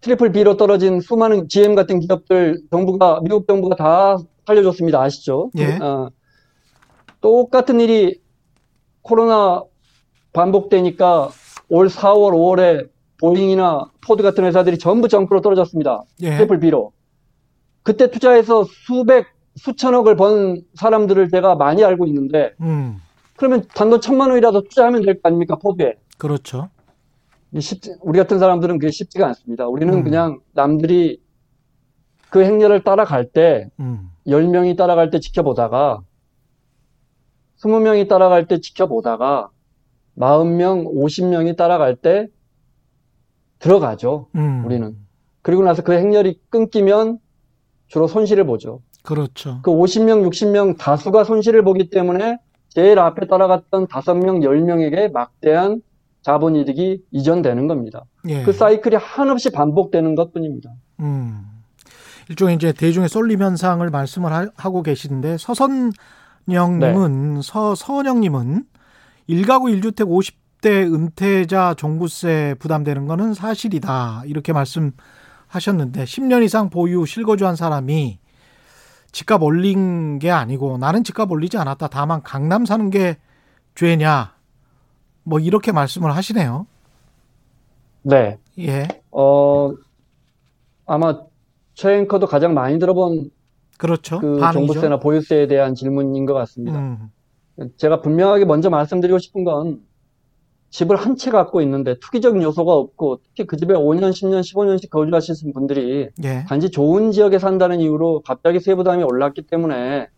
triple 0.00 0.32
B로 0.32 0.56
떨어진 0.56 1.00
수많은 1.00 1.48
GM 1.48 1.74
같은 1.74 1.98
기업들 2.00 2.60
정부가 2.70 3.20
미국 3.22 3.46
정부가 3.46 3.76
다 3.76 4.16
살려줬습니다. 4.46 5.00
아시죠? 5.00 5.50
예. 5.58 5.76
어, 5.76 6.10
똑같은 7.20 7.80
일이 7.80 8.20
코로나 9.02 9.62
반복되니까 10.32 11.30
올 11.68 11.88
4월, 11.88 12.32
5월에 12.32 12.88
보잉이나 13.20 13.90
포드 14.06 14.22
같은 14.22 14.44
회사들이 14.44 14.78
전부 14.78 15.08
junk로 15.08 15.40
떨어졌습니다. 15.40 16.02
예. 16.22 16.36
triple 16.36 16.60
B로. 16.60 16.92
그때 17.82 18.10
투자해서 18.10 18.64
수백, 18.86 19.26
수천억을 19.58 20.16
번 20.16 20.62
사람들을 20.74 21.30
제가 21.30 21.54
많이 21.56 21.84
알고 21.84 22.06
있는데, 22.06 22.54
음. 22.60 23.00
그러면 23.36 23.64
단돈 23.74 24.00
천만 24.00 24.30
원이라도 24.30 24.62
투자하면 24.62 25.02
될 25.02 25.14
거 25.20 25.28
아닙니까, 25.28 25.56
포드에. 25.56 25.94
그렇죠. 26.16 26.68
쉽지, 27.58 27.94
우리 28.02 28.18
같은 28.18 28.38
사람들은 28.38 28.78
그게 28.78 28.90
쉽지가 28.90 29.26
않습니다. 29.28 29.66
우리는 29.68 29.92
음. 29.94 30.04
그냥 30.04 30.40
남들이 30.52 31.20
그 32.30 32.44
행렬을 32.44 32.82
따라갈 32.84 33.26
때, 33.30 33.68
음. 33.80 34.10
10명이 34.26 34.76
따라갈 34.76 35.10
때 35.10 35.18
지켜보다가, 35.20 36.00
20명이 37.60 38.08
따라갈 38.08 38.46
때 38.46 38.60
지켜보다가, 38.60 39.50
40명, 40.16 40.92
50명이 40.94 41.56
따라갈 41.56 41.96
때 41.96 42.28
들어가죠. 43.60 44.28
음. 44.34 44.64
우리는. 44.64 44.96
그리고 45.42 45.62
나서 45.62 45.82
그 45.82 45.92
행렬이 45.92 46.40
끊기면 46.50 47.18
주로 47.86 48.06
손실을 48.06 48.44
보죠. 48.44 48.82
그렇죠. 49.08 49.60
그 49.62 49.70
50명, 49.70 50.28
60명 50.28 50.76
다수가 50.76 51.24
손실을 51.24 51.64
보기 51.64 51.88
때문에 51.88 52.36
제일 52.68 52.98
앞에 52.98 53.26
따라갔던 53.26 53.86
5명, 53.86 54.44
10명에게 54.44 55.10
막대한 55.10 55.80
자본 56.20 56.56
이득이 56.56 57.04
이전되는 57.10 57.68
겁니다. 57.68 58.04
예. 58.28 58.42
그 58.42 58.52
사이클이 58.52 58.96
한없이 58.96 59.50
반복되는 59.50 60.14
것 60.14 60.34
뿐입니다. 60.34 60.74
음. 61.00 61.42
일종의 62.28 62.56
이제 62.56 62.74
대중의 62.74 63.08
쏠림 63.08 63.40
현상을 63.40 63.88
말씀을 63.88 64.30
하, 64.30 64.46
하고 64.56 64.82
계시는데 64.82 65.38
서선영님은 65.38 67.34
네. 67.34 67.40
서선영님은 67.42 68.64
1가구 69.30 69.80
1주택 69.80 70.02
50대 70.60 70.92
은퇴자 70.92 71.76
종부세 71.78 72.56
부담되는 72.58 73.06
거는 73.06 73.32
사실이다 73.32 74.24
이렇게 74.26 74.52
말씀하셨는데 74.52 76.04
10년 76.04 76.44
이상 76.44 76.68
보유 76.68 77.06
실거주한 77.06 77.56
사람이 77.56 78.18
집값 79.18 79.42
올린 79.42 80.20
게 80.20 80.30
아니고 80.30 80.78
나는 80.78 81.02
집값 81.02 81.32
올리지 81.32 81.58
않았다 81.58 81.88
다만 81.88 82.22
강남 82.22 82.64
사는 82.64 82.88
게 82.88 83.16
죄냐 83.74 84.32
뭐 85.24 85.40
이렇게 85.40 85.72
말씀을 85.72 86.14
하시네요. 86.14 86.68
네. 88.02 88.38
예. 88.60 88.86
어, 89.10 89.72
아마 90.86 91.20
최 91.74 91.96
앵커도 91.96 92.26
가장 92.28 92.54
많이 92.54 92.78
들어본 92.78 93.30
그렇죠. 93.76 94.20
그. 94.20 94.40
종부세나 94.52 95.00
보유세에 95.00 95.48
대한 95.48 95.74
질문인 95.74 96.24
것 96.24 96.34
같습니다. 96.34 96.78
음. 96.78 97.10
제가 97.76 98.02
분명하게 98.02 98.44
먼저 98.44 98.70
말씀드리고 98.70 99.18
싶은 99.18 99.42
건 99.42 99.80
집을 100.70 100.96
한 100.96 101.16
채 101.16 101.30
갖고 101.30 101.60
있는데 101.62 101.96
투기적인 101.98 102.42
요소가 102.42 102.74
없고 102.74 103.20
특히 103.22 103.46
그 103.46 103.56
집에 103.56 103.74
5년, 103.74 104.10
10년, 104.10 104.40
15년씩 104.40 104.90
거주하시는 104.90 105.52
분들이 105.52 106.08
예. 106.22 106.44
단지 106.46 106.70
좋은 106.70 107.10
지역에 107.10 107.38
산다는 107.38 107.80
이유로 107.80 108.22
갑자기 108.24 108.60
세부담이 108.60 109.02
올랐기 109.02 109.42
때문에 109.42 110.08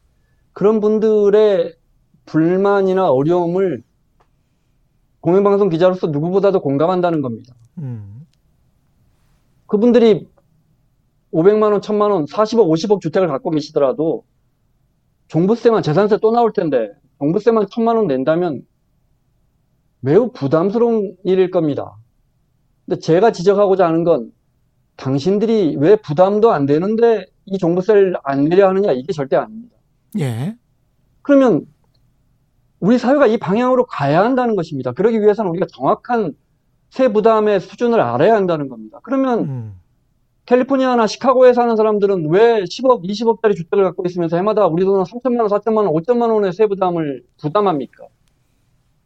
그런 0.52 0.80
분들의 0.80 1.74
불만이나 2.26 3.10
어려움을 3.10 3.82
공영방송 5.20 5.68
기자로서 5.68 6.08
누구보다도 6.08 6.60
공감한다는 6.60 7.20
겁니다. 7.22 7.54
음. 7.78 8.26
그분들이 9.66 10.26
500만 11.32 11.70
원, 11.70 11.80
1000만 11.80 12.10
원, 12.10 12.24
40억, 12.24 12.66
50억 12.68 13.00
주택을 13.00 13.28
갖고 13.28 13.50
계시더라도 13.50 14.24
종부세만 15.28 15.82
재산세 15.84 16.18
또 16.20 16.32
나올 16.32 16.52
텐데 16.52 16.90
종부세만 17.20 17.66
1000만 17.66 17.96
원 17.96 18.08
낸다면 18.08 18.62
매우 20.00 20.32
부담스러운 20.32 21.16
일일 21.24 21.50
겁니다. 21.50 21.96
근데 22.86 23.00
제가 23.00 23.32
지적하고자 23.32 23.86
하는 23.86 24.04
건 24.04 24.32
당신들이 24.96 25.76
왜 25.78 25.96
부담도 25.96 26.52
안 26.52 26.66
되는데 26.66 27.26
이 27.46 27.58
종부세를 27.58 28.16
안 28.22 28.44
내려 28.44 28.68
하느냐 28.68 28.92
이게 28.92 29.12
절대 29.12 29.36
아닙니다. 29.36 29.76
예. 30.18 30.56
그러면 31.22 31.66
우리 32.80 32.98
사회가 32.98 33.26
이 33.26 33.36
방향으로 33.38 33.86
가야 33.86 34.24
한다는 34.24 34.56
것입니다. 34.56 34.92
그러기 34.92 35.20
위해서는 35.20 35.50
우리가 35.50 35.66
정확한 35.70 36.34
세 36.90 37.12
부담의 37.12 37.60
수준을 37.60 38.00
알아야 38.00 38.34
한다는 38.34 38.68
겁니다. 38.68 38.98
그러면 39.02 39.38
음. 39.40 39.80
캘리포니아나 40.46 41.06
시카고에 41.06 41.52
사는 41.52 41.76
사람들은 41.76 42.28
왜 42.30 42.64
10억, 42.64 43.04
20억짜리 43.04 43.54
주택을 43.54 43.84
갖고 43.84 44.04
있으면서 44.06 44.36
해마다 44.36 44.66
우리 44.66 44.84
돈은 44.84 45.04
3천만 45.04 45.40
원, 45.40 45.48
4천만 45.48 45.76
원, 45.76 45.88
5천만 45.94 46.32
원의 46.32 46.52
세 46.52 46.66
부담을 46.66 47.22
부담합니까? 47.40 48.06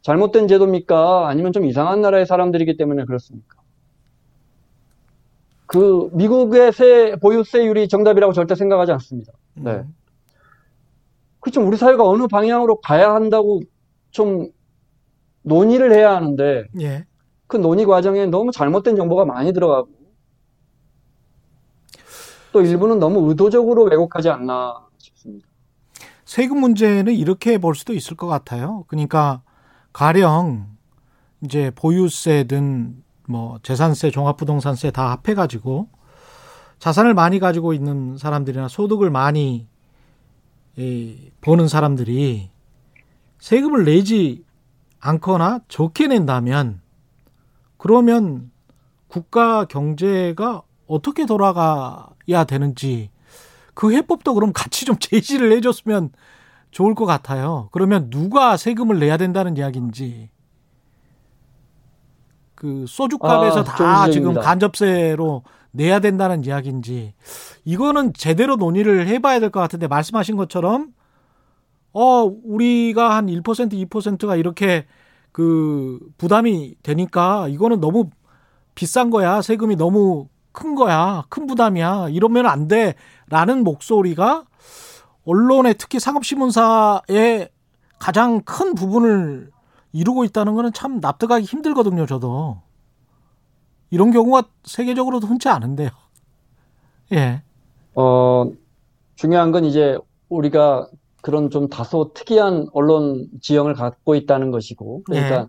잘못된 0.05 0.47
제도입니까? 0.47 1.27
아니면 1.27 1.51
좀 1.51 1.65
이상한 1.65 1.99
나라의 2.01 2.27
사람들이기 2.27 2.77
때문에 2.77 3.05
그렇습니까? 3.05 3.57
그 5.65 6.11
미국의 6.13 6.71
세 6.73 7.15
보유세율이 7.15 7.87
정답이라고 7.87 8.31
절대 8.31 8.53
생각하지 8.53 8.91
않습니다. 8.91 9.33
네. 9.55 9.71
음. 9.71 9.95
그렇죠. 11.39 11.65
우리 11.65 11.75
사회가 11.75 12.07
어느 12.07 12.27
방향으로 12.27 12.81
가야 12.81 13.15
한다고 13.15 13.61
좀 14.11 14.51
논의를 15.41 15.91
해야 15.91 16.15
하는데 16.15 16.67
예. 16.81 17.07
그 17.47 17.57
논의 17.57 17.87
과정에 17.87 18.27
너무 18.27 18.51
잘못된 18.51 18.95
정보가 18.95 19.25
많이 19.25 19.53
들어가고 19.53 19.89
또 22.51 22.61
일부는 22.61 22.99
너무 22.99 23.27
의도적으로 23.27 23.85
왜곡하지 23.85 24.29
않나 24.29 24.85
싶습니다. 24.99 25.47
세금 26.25 26.59
문제는 26.59 27.15
이렇게 27.15 27.57
볼 27.57 27.73
수도 27.73 27.93
있을 27.93 28.15
것 28.15 28.27
같아요. 28.27 28.85
그러니까 28.87 29.41
가령 29.95 30.75
이제 31.39 31.71
보유세든 31.73 33.01
뭐 33.29 33.59
재산세, 33.63 34.11
종합부동산세 34.11 34.91
다 34.91 35.11
합해가지고 35.11 35.87
자산을 36.79 37.13
많이 37.13 37.39
가지고 37.39 37.71
있는 37.71 38.17
사람들이나 38.17 38.67
소득을 38.67 39.09
많이 39.09 39.69
이, 40.75 41.31
버는 41.39 41.69
사람들이 41.69 42.49
세금을 43.39 43.85
내지 43.85 44.43
않거나 44.99 45.61
적게 45.69 46.07
낸다면 46.07 46.81
그러면 47.77 48.51
국가 49.07 49.63
경제가 49.63 50.63
어떻게 50.87 51.25
돌아가야 51.25 52.43
되는지 52.45 53.11
그 53.73 53.93
해법도 53.93 54.33
그럼 54.33 54.51
같이 54.51 54.83
좀 54.83 54.97
제시를 54.99 55.53
해줬으면 55.53 56.11
좋을 56.75 56.93
것 56.93 57.05
같아요. 57.05 57.69
그러면 57.71 58.09
누가 58.09 58.57
세금을 58.57 58.99
내야 58.99 59.15
된다는 59.15 59.55
이야기인지. 59.55 60.29
그 62.53 62.83
소주값에서 62.85 63.61
아, 63.61 63.63
다 63.63 64.11
지금. 64.11 64.33
간접세로 64.33 65.43
내야 65.71 66.01
된다는 66.01 66.43
이야기인지. 66.43 67.13
이거는 67.63 68.11
제대로 68.13 68.57
논의를 68.57 69.07
해봐야 69.07 69.39
될 69.39 69.51
것 69.51 69.61
같은데 69.61 69.87
말씀하신 69.87 70.35
것처럼 70.35 70.89
어 71.93 72.29
우리가 72.43 73.15
한 73.15 73.27
1% 73.27 73.41
2%가 73.87 74.35
이렇게 74.35 74.85
그 75.31 75.97
부담이 76.17 76.75
되니까 76.83 77.47
이거는 77.47 77.79
너무 77.79 78.09
비싼 78.75 79.09
거야. 79.11 79.41
세금이 79.41 79.77
너무 79.77 80.27
큰 80.51 80.75
거야. 80.75 81.23
큰 81.29 81.47
부담이야. 81.47 82.09
이러면 82.09 82.47
안 82.47 82.67
돼라는 82.67 83.63
목소리가 83.63 84.43
언론에 85.25 85.73
특히 85.73 85.99
상업신문사의 85.99 87.49
가장 87.99 88.41
큰 88.41 88.75
부분을 88.75 89.51
이루고 89.91 90.23
있다는 90.25 90.55
거는 90.55 90.73
참 90.73 90.99
납득하기 90.99 91.45
힘들거든요 91.45 92.05
저도 92.05 92.61
이런 93.89 94.11
경우가 94.11 94.43
세계적으로도 94.63 95.27
흔치 95.27 95.49
않은데요 95.49 95.89
예 97.13 97.43
어, 97.95 98.51
중요한 99.15 99.51
건 99.51 99.65
이제 99.65 99.97
우리가 100.29 100.87
그런 101.21 101.49
좀 101.49 101.69
다소 101.69 102.11
특이한 102.13 102.67
언론 102.73 103.27
지형을 103.41 103.73
갖고 103.73 104.13
있다는 104.13 104.51
것이고, 104.51 105.01
그러니까 105.05 105.43
네. 105.43 105.47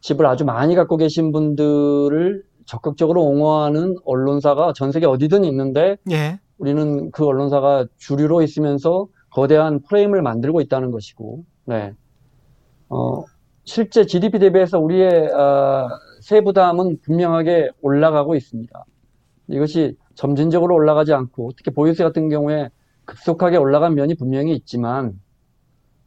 집을 0.00 0.26
아주 0.26 0.44
많이 0.44 0.74
갖고 0.74 0.96
계신 0.96 1.30
분들을 1.30 2.42
적극적으로 2.66 3.22
옹호하는 3.22 3.96
언론사가 4.04 4.72
전 4.74 4.90
세계 4.90 5.06
어디든 5.06 5.44
있는데, 5.44 5.96
예. 6.10 6.40
우리는 6.62 7.10
그 7.10 7.26
언론사가 7.26 7.86
주류로 7.96 8.40
있으면서 8.42 9.08
거대한 9.30 9.80
프레임을 9.82 10.22
만들고 10.22 10.60
있다는 10.60 10.92
것이고, 10.92 11.44
네. 11.64 11.92
어, 12.88 13.24
실제 13.64 14.06
GDP 14.06 14.38
대비해서 14.38 14.78
우리의 14.78 15.30
아, 15.34 15.88
세부담은 16.20 17.00
분명하게 17.02 17.70
올라가고 17.80 18.36
있습니다. 18.36 18.84
이것이 19.48 19.96
점진적으로 20.14 20.76
올라가지 20.76 21.12
않고 21.12 21.50
특히 21.56 21.72
보유세 21.72 22.04
같은 22.04 22.28
경우에 22.28 22.70
급속하게 23.06 23.56
올라간 23.56 23.96
면이 23.96 24.14
분명히 24.14 24.54
있지만 24.54 25.18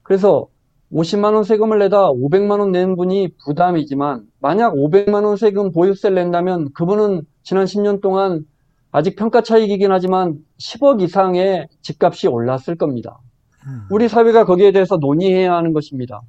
그래서 0.04 0.48
50만 0.94 1.34
원 1.34 1.44
세금을 1.44 1.80
내다 1.80 2.12
500만 2.12 2.62
원낸 2.62 2.96
분이 2.96 3.32
부담이지만 3.44 4.26
만약 4.40 4.74
500만 4.74 5.26
원 5.26 5.36
세금 5.36 5.74
보유세를 5.74 6.16
낸다면 6.16 6.72
그분은 6.72 7.24
지난 7.44 7.66
10년 7.66 8.02
동안 8.02 8.46
아직 8.96 9.18
평가 9.18 9.42
차익이긴 9.42 9.92
하지만 9.92 10.38
10억 10.58 11.02
이상의 11.02 11.68
집값이 11.82 12.30
올랐을 12.30 12.78
겁니다. 12.78 13.20
음. 13.68 13.82
우리 13.92 14.08
사회가 14.08 14.46
거기에 14.46 14.72
대해서 14.72 14.96
논의해야 14.96 15.54
하는 15.54 15.74
것입니다. 15.74 16.22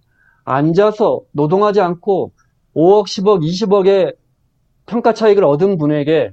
앉아서 0.42 1.20
노동하지 1.30 1.80
않고 1.80 2.32
5억, 2.74 3.04
10억, 3.04 3.44
20억의 3.44 4.16
평가 4.84 5.14
차익을 5.14 5.44
얻은 5.44 5.78
분에게 5.78 6.32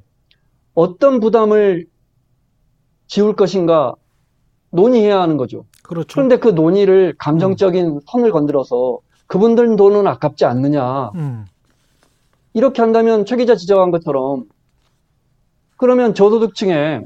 어떤 0.73 1.19
부담을 1.19 1.85
지울 3.05 3.35
것인가 3.35 3.93
논의해야 4.71 5.21
하는 5.21 5.37
거죠. 5.37 5.65
그렇죠. 5.83 6.15
그런데 6.15 6.37
그 6.37 6.47
논의를 6.47 7.13
감정적인 7.19 7.99
선을 8.07 8.31
건드려서 8.31 8.97
그분들 9.27 9.75
돈은 9.75 10.07
아깝지 10.07 10.45
않느냐. 10.45 11.11
음. 11.13 11.45
이렇게 12.53 12.81
한다면 12.81 13.23
최 13.27 13.35
기자 13.35 13.55
지적한 13.55 13.91
것처럼 13.91 14.45
그러면 15.77 16.13
저소득층에 16.13 17.01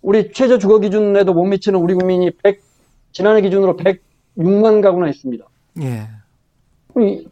우리 0.00 0.32
최저 0.32 0.58
주거 0.58 0.78
기준에도 0.78 1.32
못 1.32 1.44
미치는 1.44 1.78
우리 1.78 1.94
국민이 1.94 2.30
100, 2.42 2.60
지난해 3.12 3.40
기준으로 3.40 3.76
106만 3.76 4.82
가구나 4.82 5.08
있습니다. 5.08 5.44
예. 5.82 6.08
이- 7.00 7.28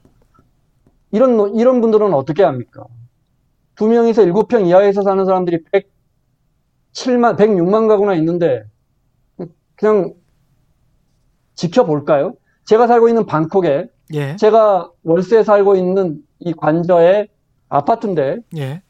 이런, 1.11 1.37
노- 1.37 1.49
이런 1.49 1.81
분들은 1.81 2.15
어떻게 2.15 2.45
합니까? 2.45 2.85
두 3.75 3.89
명이서 3.89 4.23
일곱 4.23 4.47
평 4.49 4.67
이하에서 4.67 5.03
사는 5.03 5.25
사람들이 5.25 5.65
107만, 6.93 7.37
106만 7.37 7.89
가구나 7.89 8.15
있는데, 8.15 8.65
그냥 9.75 10.15
지켜볼까요? 11.55 12.35
제가 12.67 12.87
살고 12.87 13.09
있는 13.09 13.27
방콕에, 13.27 13.87
예. 14.15 14.37
제가 14.37 14.91
월세 15.03 15.43
살고 15.43 15.77
있는 15.77 16.23
이 16.39 16.53
관저의 16.53 17.29
아파트인데, 17.69 18.39
예. 18.57 18.83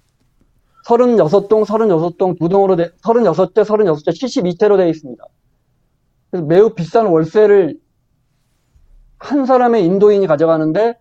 36동, 0.86 1.64
36동 1.64 2.38
두 2.38 2.48
동으로 2.48 2.76
돼, 2.76 2.90
36대, 3.02 3.64
36대, 3.64 4.08
72채로 4.10 4.76
되어 4.76 4.88
있습니다. 4.88 5.22
그래서 6.30 6.46
매우 6.46 6.70
비싼 6.74 7.06
월세를 7.06 7.78
한 9.18 9.44
사람의 9.46 9.84
인도인이 9.84 10.26
가져가는데, 10.26 10.94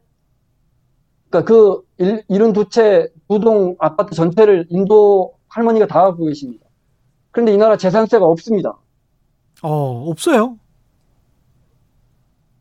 그러니까 1.30 1.48
그 1.48 1.82
일, 1.98 2.24
72채 2.30 3.12
두 3.30 3.40
동 3.40 3.76
아파트 3.80 4.16
전체를 4.16 4.66
인도 4.70 5.34
할머니가 5.48 5.88
다 5.88 6.02
갖고 6.04 6.26
계십니다. 6.26 6.66
그런데 7.32 7.54
이 7.54 7.58
나라 7.58 7.78
재산세가 7.78 8.26
없습니다. 8.26 8.78
어, 9.62 10.10
없어요. 10.10 10.58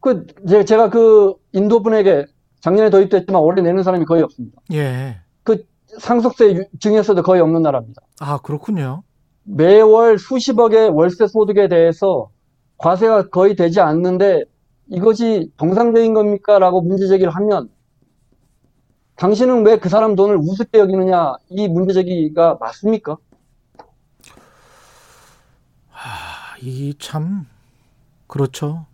그, 0.00 0.26
제- 0.48 0.64
제가 0.64 0.90
그 0.90 1.34
인도 1.52 1.82
분에게 1.82 2.26
작년에 2.60 2.90
도입됐지만 2.90 3.40
올해 3.42 3.62
내는 3.62 3.82
사람이 3.82 4.04
거의 4.04 4.22
없습니다. 4.22 4.60
예. 4.72 5.16
그 5.42 5.64
상속세 5.98 6.54
유- 6.54 6.64
중에서도 6.78 7.22
거의 7.22 7.40
없는 7.40 7.62
나라입니다. 7.62 8.02
아, 8.20 8.38
그렇군요. 8.38 9.02
매월 9.44 10.18
수십억의 10.18 10.90
월세 10.90 11.26
소득에 11.26 11.68
대해서 11.68 12.30
과세가 12.76 13.28
거의 13.30 13.56
되지 13.56 13.80
않는데 13.80 14.44
이것이 14.88 15.50
정상적인 15.58 16.14
겁니까? 16.14 16.58
라고 16.58 16.80
문제 16.82 17.06
제기를 17.08 17.34
하면 17.34 17.68
당신은 19.16 19.66
왜 19.66 19.76
그 19.78 19.88
사람 19.88 20.14
돈을 20.14 20.36
우습게 20.36 20.78
여기느냐? 20.78 21.34
이 21.50 21.66
문제 21.68 21.92
제기가 21.94 22.56
맞습니까? 22.60 23.16
아, 25.92 26.56
이 26.62 26.94
참, 26.98 27.46
그렇죠. 28.26 28.86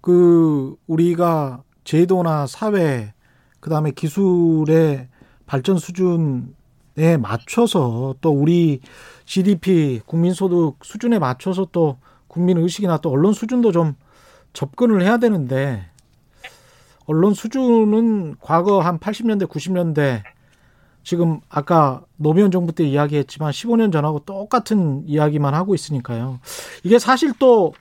그, 0.00 0.76
우리가 0.86 1.62
제도나 1.84 2.46
사회, 2.46 3.12
그 3.60 3.68
다음에 3.68 3.90
기술의 3.90 5.08
발전 5.48 5.78
수준에 5.78 7.16
맞춰서 7.18 8.14
또 8.20 8.30
우리 8.30 8.80
GDP, 9.24 10.02
국민소득 10.04 10.76
수준에 10.84 11.18
맞춰서 11.18 11.66
또 11.72 11.96
국민 12.28 12.58
의식이나 12.58 12.98
또 12.98 13.10
언론 13.10 13.32
수준도 13.32 13.72
좀 13.72 13.94
접근을 14.52 15.02
해야 15.02 15.16
되는데, 15.16 15.86
언론 17.06 17.32
수준은 17.32 18.36
과거 18.40 18.80
한 18.80 18.98
80년대, 18.98 19.48
90년대 19.48 20.22
지금 21.02 21.40
아까 21.48 22.04
노무현 22.16 22.50
정부 22.50 22.72
때 22.72 22.84
이야기했지만 22.84 23.50
15년 23.50 23.90
전하고 23.90 24.20
똑같은 24.20 25.02
이야기만 25.06 25.54
하고 25.54 25.74
있으니까요. 25.74 26.40
이게 26.84 26.98
사실 26.98 27.32
또 27.38 27.72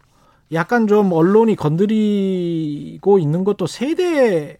약간 0.54 0.88
좀 0.88 1.12
언론이 1.12 1.58
건드리고 1.58 3.20
있는 3.20 3.44
것도 3.44 3.68
세대의 3.68 4.60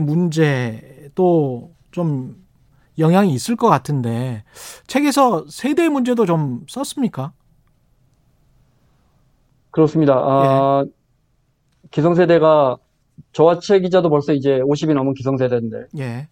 문제도 0.00 1.70
좀 1.90 2.42
영향이 2.98 3.32
있을 3.32 3.56
것 3.56 3.68
같은데 3.68 4.44
책에서 4.86 5.46
세대 5.48 5.88
문제도 5.88 6.24
좀 6.26 6.64
썼습니까? 6.68 7.32
그렇습니다. 9.70 10.14
아, 10.14 10.84
기성세대가 11.90 12.76
저와 13.32 13.58
최 13.60 13.80
기자도 13.80 14.10
벌써 14.10 14.32
이제 14.32 14.60
50이 14.60 14.94
넘은 14.94 15.14
기성세대인데 15.14 15.86
예. 15.98 16.28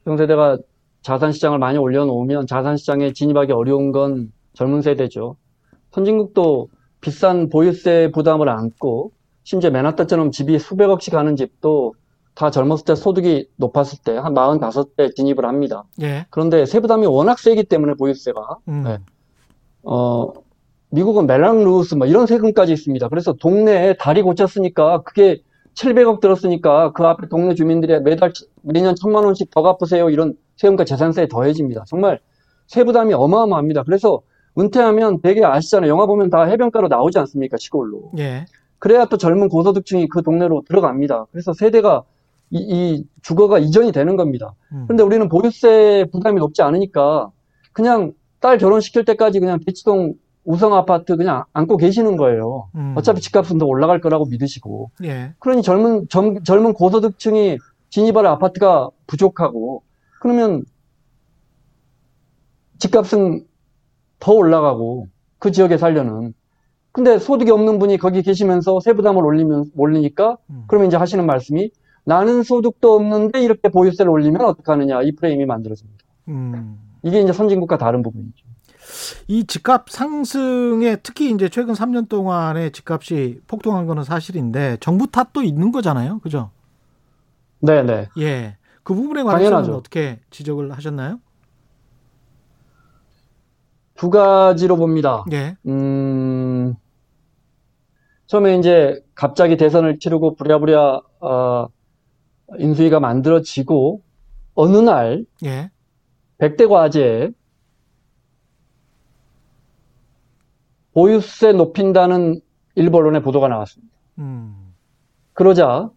기성세대가 0.00 0.58
자산시장을 1.02 1.58
많이 1.58 1.78
올려놓으면 1.78 2.46
자산시장에 2.46 3.12
진입하기 3.12 3.52
어려운 3.52 3.92
건 3.92 4.32
젊은 4.54 4.82
세대죠. 4.82 5.36
선진국도 5.92 6.68
비싼 7.00 7.48
보유세 7.48 8.10
부담을 8.14 8.48
안고 8.48 9.12
심지어 9.44 9.70
맨하탄처럼 9.70 10.30
집이 10.30 10.58
수백억씩 10.58 11.14
하는 11.14 11.36
집도 11.36 11.94
다 12.34 12.50
젊었을 12.50 12.84
때 12.84 12.94
소득이 12.94 13.48
높았을 13.56 13.98
때 14.04 14.16
한 14.16 14.34
4, 14.34 14.57
50대 14.57 15.14
진입을 15.14 15.44
합니다. 15.44 15.84
예. 16.00 16.26
그런데 16.30 16.64
세부담이 16.66 17.06
워낙 17.06 17.38
세기 17.38 17.64
때문에 17.64 17.94
보유세가 17.94 18.56
음. 18.68 18.82
네. 18.84 18.98
어 19.82 20.32
미국은 20.90 21.26
Mello-Roos 21.26 21.94
뭐 21.94 22.06
이런 22.06 22.26
세금까지 22.26 22.72
있습니다. 22.72 23.08
그래서 23.08 23.32
동네에 23.34 23.94
다리 23.98 24.22
고쳤으니까 24.22 25.02
그게 25.02 25.42
700억 25.74 26.20
들었으니까 26.20 26.92
그 26.92 27.04
앞에 27.04 27.28
동네 27.28 27.54
주민들이 27.54 27.98
매달 28.00 28.32
매년 28.62 28.94
천만 28.94 29.24
원씩 29.24 29.50
더 29.50 29.62
갚으세요. 29.62 30.10
이런 30.10 30.34
세금과 30.56 30.84
재산세에 30.84 31.28
더해집니다. 31.28 31.84
정말 31.86 32.20
세부담이 32.66 33.14
어마어마합니다. 33.14 33.82
그래서 33.84 34.20
은퇴하면 34.58 35.22
되게 35.22 35.44
아시잖아요. 35.44 35.90
영화 35.90 36.04
보면 36.06 36.28
다 36.28 36.44
해변가로 36.44 36.88
나오지 36.88 37.18
않습니까? 37.20 37.56
시골로. 37.58 38.12
예. 38.18 38.44
그래야 38.78 39.06
또 39.06 39.16
젊은 39.16 39.48
고소득층이 39.48 40.08
그 40.08 40.22
동네로 40.22 40.64
들어갑니다. 40.68 41.26
그래서 41.32 41.52
세대가 41.54 42.02
이, 42.52 42.58
이 42.58 43.04
주거가 43.22 43.58
이전이 43.58 43.92
되는 43.92 44.16
겁니다. 44.16 44.54
음. 44.72 44.84
근데 44.86 45.02
우리는 45.02 45.28
보유세 45.28 46.06
부담이 46.12 46.38
높지 46.38 46.62
않으니까 46.62 47.30
그냥 47.72 48.12
딸 48.40 48.58
결혼시킬 48.58 49.04
때까지 49.04 49.40
그냥 49.40 49.58
대치동 49.64 50.14
우성 50.44 50.74
아파트 50.74 51.16
그냥 51.16 51.44
안고 51.52 51.76
계시는 51.76 52.16
거예요. 52.16 52.68
음. 52.74 52.94
어차피 52.96 53.20
집값은 53.20 53.58
더 53.58 53.66
올라갈 53.66 54.00
거라고 54.00 54.26
믿으시고. 54.26 54.90
예. 55.04 55.32
그러니 55.38 55.62
젊은, 55.62 56.08
젊, 56.08 56.42
젊은 56.42 56.72
고소득층이 56.74 57.58
진입할 57.90 58.26
아파트가 58.26 58.90
부족하고, 59.06 59.82
그러면 60.20 60.64
집값은 62.78 63.46
더 64.18 64.32
올라가고, 64.32 65.06
그 65.38 65.52
지역에 65.52 65.76
살려는. 65.76 66.34
근데 66.90 67.18
소득이 67.18 67.50
없는 67.50 67.78
분이 67.78 67.98
거기 67.98 68.22
계시면서 68.22 68.80
세부담을 68.80 69.24
올리면, 69.24 69.66
올리니까, 69.76 70.38
음. 70.50 70.64
그러면 70.66 70.88
이제 70.88 70.96
하시는 70.96 71.24
말씀이 71.24 71.70
나는 72.04 72.42
소득도 72.42 72.94
없는데 72.94 73.42
이렇게 73.42 73.68
보유세를 73.68 74.10
올리면 74.10 74.44
어떡하느냐. 74.44 75.02
이 75.02 75.12
프레임이 75.12 75.46
만들어집니다. 75.46 76.04
음. 76.28 76.78
이게 77.02 77.20
이제 77.20 77.32
선진국과 77.32 77.78
다른 77.78 78.02
부분이죠. 78.02 78.44
이 79.28 79.44
집값 79.46 79.88
상승에 79.88 80.96
특히 81.02 81.30
이제 81.30 81.48
최근 81.48 81.74
3년 81.74 82.08
동안에 82.08 82.70
집값이 82.70 83.40
폭등한 83.46 83.86
거는 83.86 84.04
사실인데 84.04 84.78
정부 84.80 85.06
탓도 85.06 85.42
있는 85.42 85.72
거잖아요. 85.72 86.18
그죠? 86.20 86.50
네 87.60 87.82
네. 87.82 88.08
예. 88.18 88.56
그 88.82 88.94
부분에 88.94 89.22
관해서는. 89.22 89.74
어떻게 89.74 90.18
지적을 90.30 90.72
하셨나요? 90.72 91.20
두 93.94 94.10
가지로 94.10 94.76
봅니다. 94.76 95.24
예. 95.30 95.56
음, 95.66 96.74
처음에 98.26 98.58
이제 98.58 99.00
갑자기 99.14 99.56
대선을 99.56 100.00
치르고 100.00 100.34
부랴부랴, 100.34 101.00
어, 101.20 101.68
인수위가 102.58 103.00
만들어지고, 103.00 104.02
어느 104.54 104.76
날, 104.76 105.24
예. 105.44 105.70
백대 106.38 106.66
과제에 106.66 107.30
보유세 110.92 111.52
높인다는 111.52 112.40
일부 112.74 112.98
언론의 112.98 113.22
보도가 113.22 113.48
나왔습니다. 113.48 113.92
음. 114.18 114.74
그러자, 115.32 115.90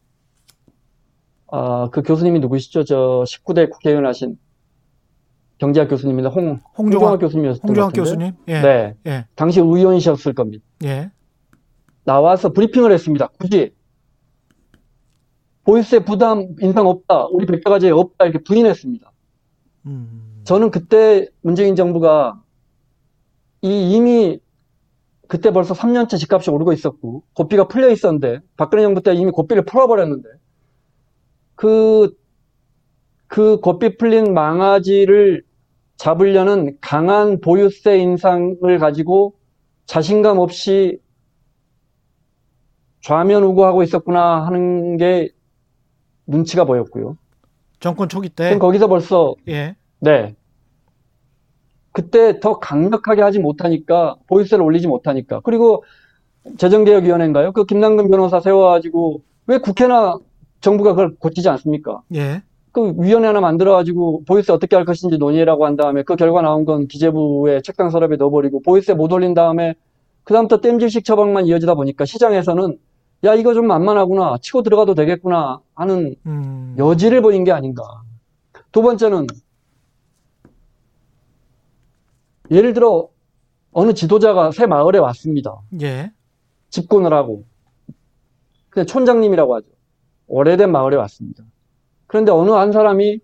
아, 1.51 1.89
그 1.91 2.01
교수님이 2.01 2.39
누구시죠? 2.39 2.83
저 2.85 3.23
19대 3.27 3.69
국회의원 3.69 4.05
하신 4.05 4.37
경제학 5.57 5.89
교수님입니다. 5.89 6.29
홍, 6.29 6.59
홍종학 6.77 7.19
교수님이었던 7.19 7.61
것 7.61 7.67
홍종학. 7.67 7.93
교수님. 7.93 8.31
예. 8.47 8.61
네. 8.61 8.95
예. 9.07 9.25
당시 9.35 9.59
의원이셨을 9.59 10.33
겁니다. 10.33 10.63
예. 10.83 11.11
나와서 12.03 12.51
브리핑을 12.51 12.91
했습니다. 12.91 13.27
굳이 13.39 13.73
보유세 15.65 15.99
부담 15.99 16.55
인상 16.61 16.87
없다. 16.87 17.25
우리 17.31 17.45
백과제에 17.45 17.91
없다. 17.91 18.25
이렇게 18.25 18.41
부인했습니다. 18.43 19.11
음. 19.87 20.41
저는 20.45 20.71
그때 20.71 21.27
문재인 21.41 21.75
정부가 21.75 22.41
이 23.61 23.95
이미 23.95 24.39
그때 25.27 25.51
벌써 25.51 25.73
3년째 25.73 26.19
집값이 26.19 26.51
오르고 26.51 26.71
있었고 26.71 27.23
고삐가 27.33 27.67
풀려 27.67 27.89
있었는데 27.89 28.41
박근혜 28.55 28.83
정부 28.83 29.01
때 29.01 29.15
이미 29.15 29.31
고삐를 29.31 29.65
풀어버렸는데 29.65 30.29
그그 31.55 32.15
고삐 33.61 33.97
풀린 33.97 34.35
망아지를 34.35 35.43
잡으려는 35.97 36.77
강한 36.79 37.41
보유세 37.41 37.97
인상을 37.97 38.77
가지고 38.77 39.33
자신감 39.87 40.37
없이 40.37 40.99
좌면 43.01 43.43
우고하고 43.43 43.81
있었구나 43.81 44.45
하는 44.45 44.97
게 44.97 45.29
눈치가 46.27 46.63
보였고요. 46.65 47.17
정권 47.79 48.09
초기 48.09 48.29
때. 48.29 48.45
그럼 48.45 48.59
거기서 48.59 48.87
벌써 48.87 49.35
예. 49.47 49.75
네. 49.99 50.35
그때 51.91 52.39
더 52.39 52.59
강력하게 52.59 53.21
하지 53.21 53.39
못하니까 53.39 54.15
보유세를 54.27 54.63
올리지 54.63 54.87
못하니까 54.87 55.39
그리고 55.41 55.83
재정개혁위원회인가요? 56.57 57.53
그 57.53 57.65
김남근 57.65 58.09
변호사 58.09 58.39
세워가지고 58.39 59.21
왜 59.47 59.57
국회나 59.57 60.17
정부가 60.61 60.91
그걸 60.91 61.15
고치지 61.15 61.47
않습니까? 61.49 62.01
예. 62.13 62.43
그 62.71 62.93
위원회 62.97 63.27
하나 63.27 63.39
만들어가지고 63.39 64.23
보유세 64.25 64.51
어떻게 64.51 64.75
할 64.75 64.83
것인지 64.83 65.17
논의라고 65.17 65.65
한 65.65 65.77
다음에 65.77 66.03
그 66.03 66.17
결과 66.17 66.41
나온 66.41 66.65
건 66.65 66.87
기재부의 66.87 67.63
책상 67.63 67.89
서랍에 67.89 68.17
넣어버리고 68.17 68.61
보유세 68.61 68.93
못 68.93 69.13
올린 69.13 69.33
다음에 69.33 69.75
그다음부터 70.25 70.59
땜질식 70.59 71.05
처방만 71.05 71.45
이어지다 71.45 71.75
보니까 71.75 72.03
시장에서는 72.03 72.77
야 73.23 73.33
이거 73.33 73.53
좀 73.53 73.65
만만하구나 73.67 74.37
치고 74.41 74.61
들어가도 74.61 74.93
되겠구나 74.93 75.59
하는 75.73 76.15
음. 76.25 76.75
여지를 76.77 77.21
보인 77.21 77.43
게 77.43 77.51
아닌가. 77.51 77.83
두 78.71 78.81
번째는 78.81 79.25
예를 82.51 82.73
들어 82.73 83.09
어느 83.71 83.93
지도자가 83.93 84.51
새 84.51 84.67
마을에 84.67 84.99
왔습니다. 84.99 85.61
예. 85.81 86.11
집권을 86.69 87.13
하고 87.13 87.45
그냥 88.69 88.85
촌장님이라고 88.85 89.55
하죠. 89.55 89.67
오래된 90.27 90.71
마을에 90.71 90.95
왔습니다. 90.97 91.43
그런데 92.07 92.31
어느 92.31 92.51
한 92.51 92.71
사람이 92.71 93.19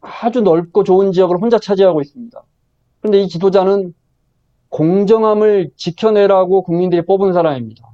아주 0.00 0.42
넓고 0.42 0.84
좋은 0.84 1.12
지역을 1.12 1.38
혼자 1.38 1.58
차지하고 1.58 2.00
있습니다. 2.02 2.42
그런데 3.00 3.22
이 3.22 3.28
지도자는 3.28 3.94
공정함을 4.68 5.70
지켜내라고 5.76 6.62
국민들이 6.62 7.04
뽑은 7.04 7.32
사람입니다. 7.32 7.93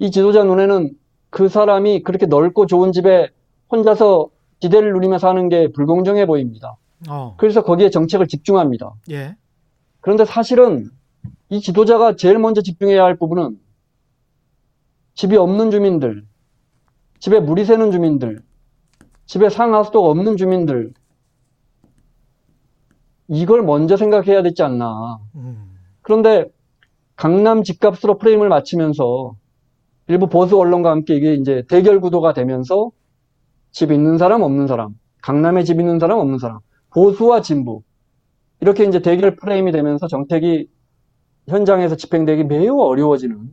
이 0.00 0.10
지도자 0.10 0.42
눈에는 0.42 0.90
그 1.28 1.48
사람이 1.48 2.02
그렇게 2.02 2.26
넓고 2.26 2.66
좋은 2.66 2.90
집에 2.90 3.28
혼자서 3.70 4.30
지대를 4.58 4.92
누리며 4.94 5.18
사는 5.18 5.48
게 5.48 5.70
불공정해 5.72 6.26
보입니다. 6.26 6.76
어. 7.08 7.34
그래서 7.38 7.62
거기에 7.62 7.90
정책을 7.90 8.26
집중합니다. 8.26 8.94
예. 9.10 9.36
그런데 10.00 10.24
사실은 10.24 10.90
이 11.50 11.60
지도자가 11.60 12.16
제일 12.16 12.38
먼저 12.38 12.62
집중해야 12.62 13.04
할 13.04 13.16
부분은 13.16 13.58
집이 15.14 15.36
없는 15.36 15.70
주민들, 15.70 16.24
집에 17.18 17.38
물이 17.38 17.66
새는 17.66 17.90
주민들, 17.92 18.40
집에 19.26 19.50
상하수도가 19.50 20.08
없는 20.08 20.38
주민들, 20.38 20.94
이걸 23.28 23.62
먼저 23.62 23.98
생각해야 23.98 24.42
되지 24.42 24.62
않나. 24.62 25.20
음. 25.34 25.78
그런데 26.00 26.46
강남 27.16 27.62
집값으로 27.62 28.16
프레임을 28.16 28.48
맞추면서 28.48 29.36
일부 30.10 30.28
보수 30.28 30.58
언론과 30.58 30.90
함께 30.90 31.14
이게 31.14 31.34
이제 31.34 31.62
대결 31.68 32.00
구도가 32.00 32.32
되면서 32.34 32.90
집 33.70 33.92
있는 33.92 34.18
사람 34.18 34.42
없는 34.42 34.66
사람, 34.66 34.96
강남에 35.22 35.62
집 35.62 35.78
있는 35.78 36.00
사람 36.00 36.18
없는 36.18 36.38
사람, 36.38 36.58
보수와 36.92 37.42
진보 37.42 37.84
이렇게 38.58 38.84
이제 38.84 39.00
대결 39.00 39.36
프레임이 39.36 39.70
되면서 39.70 40.08
정책이 40.08 40.68
현장에서 41.46 41.94
집행되기 41.94 42.42
매우 42.42 42.80
어려워지는 42.80 43.52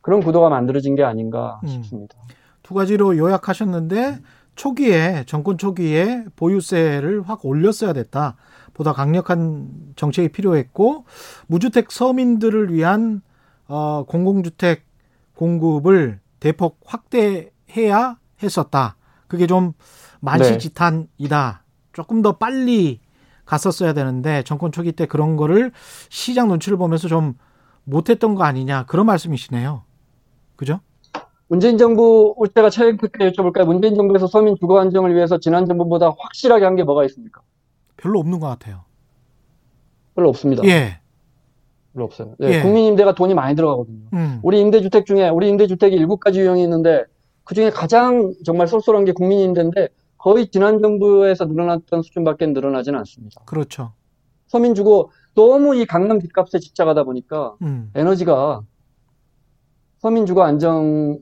그런 0.00 0.20
구도가 0.20 0.48
만들어진 0.48 0.94
게 0.94 1.02
아닌가 1.02 1.58
음. 1.64 1.68
싶습니다. 1.68 2.16
두 2.62 2.74
가지로 2.74 3.18
요약하셨는데 3.18 4.20
초기에 4.54 5.24
정권 5.26 5.58
초기에 5.58 6.24
보유세를 6.36 7.22
확 7.22 7.44
올렸어야 7.44 7.92
됐다. 7.92 8.36
보다 8.74 8.92
강력한 8.92 9.68
정책이 9.96 10.28
필요했고 10.28 11.04
무주택 11.48 11.90
서민들을 11.90 12.72
위한 12.72 13.22
어, 13.66 14.04
공공주택 14.06 14.93
공급을 15.34 16.20
대폭 16.40 16.80
확대해야 16.84 18.18
했었다. 18.42 18.96
그게 19.28 19.46
좀 19.46 19.72
만시지탄이다. 20.20 21.64
조금 21.92 22.22
더 22.22 22.32
빨리 22.32 23.00
갔었어야 23.44 23.92
되는데 23.92 24.42
정권 24.44 24.72
초기 24.72 24.92
때 24.92 25.06
그런 25.06 25.36
거를 25.36 25.72
시장 26.08 26.48
눈치를 26.48 26.78
보면서 26.78 27.08
좀 27.08 27.34
못했던 27.84 28.34
거 28.34 28.44
아니냐 28.44 28.86
그런 28.86 29.06
말씀이시네요. 29.06 29.82
그죠? 30.56 30.80
문재인 31.48 31.76
정부 31.76 32.32
올 32.38 32.48
때가 32.48 32.70
최근에 32.70 33.30
여쭤볼까요? 33.30 33.66
문재인 33.66 33.94
정부에서 33.94 34.26
서민 34.26 34.56
주거 34.58 34.80
안정을 34.80 35.14
위해서 35.14 35.38
지난 35.38 35.66
정부보다 35.66 36.14
확실하게 36.18 36.64
한 36.64 36.74
게 36.76 36.84
뭐가 36.84 37.04
있습니까? 37.04 37.42
별로 37.96 38.18
없는 38.18 38.40
것 38.40 38.48
같아요. 38.48 38.84
별로 40.14 40.30
없습니다. 40.30 40.64
예. 40.64 41.00
별로 41.94 42.04
없어요. 42.04 42.34
네, 42.38 42.56
예. 42.56 42.62
국민임대가 42.62 43.14
돈이 43.14 43.34
많이 43.34 43.54
들어가거든요. 43.54 44.08
음. 44.12 44.40
우리 44.42 44.60
임대주택 44.60 45.06
중에 45.06 45.28
우리 45.28 45.48
임대주택이 45.48 45.96
일곱 45.96 46.18
가지 46.18 46.40
유형이 46.40 46.62
있는데 46.64 47.04
그 47.44 47.54
중에 47.54 47.70
가장 47.70 48.34
정말 48.44 48.66
쏠쏠한 48.66 49.04
게 49.04 49.12
국민임대인데 49.12 49.88
거의 50.18 50.48
지난 50.48 50.80
정부에서 50.80 51.44
늘어났던 51.44 52.02
수준밖에 52.02 52.46
늘어나지는 52.48 52.98
않습니다. 53.00 53.42
그렇죠. 53.46 53.92
서민주거 54.46 55.10
너무 55.34 55.76
이 55.76 55.86
강남 55.86 56.20
집값에 56.20 56.58
집착하다 56.58 57.04
보니까 57.04 57.54
음. 57.62 57.90
에너지가 57.94 58.62
서민 59.98 60.26
주거 60.26 60.42
안정에 60.42 61.18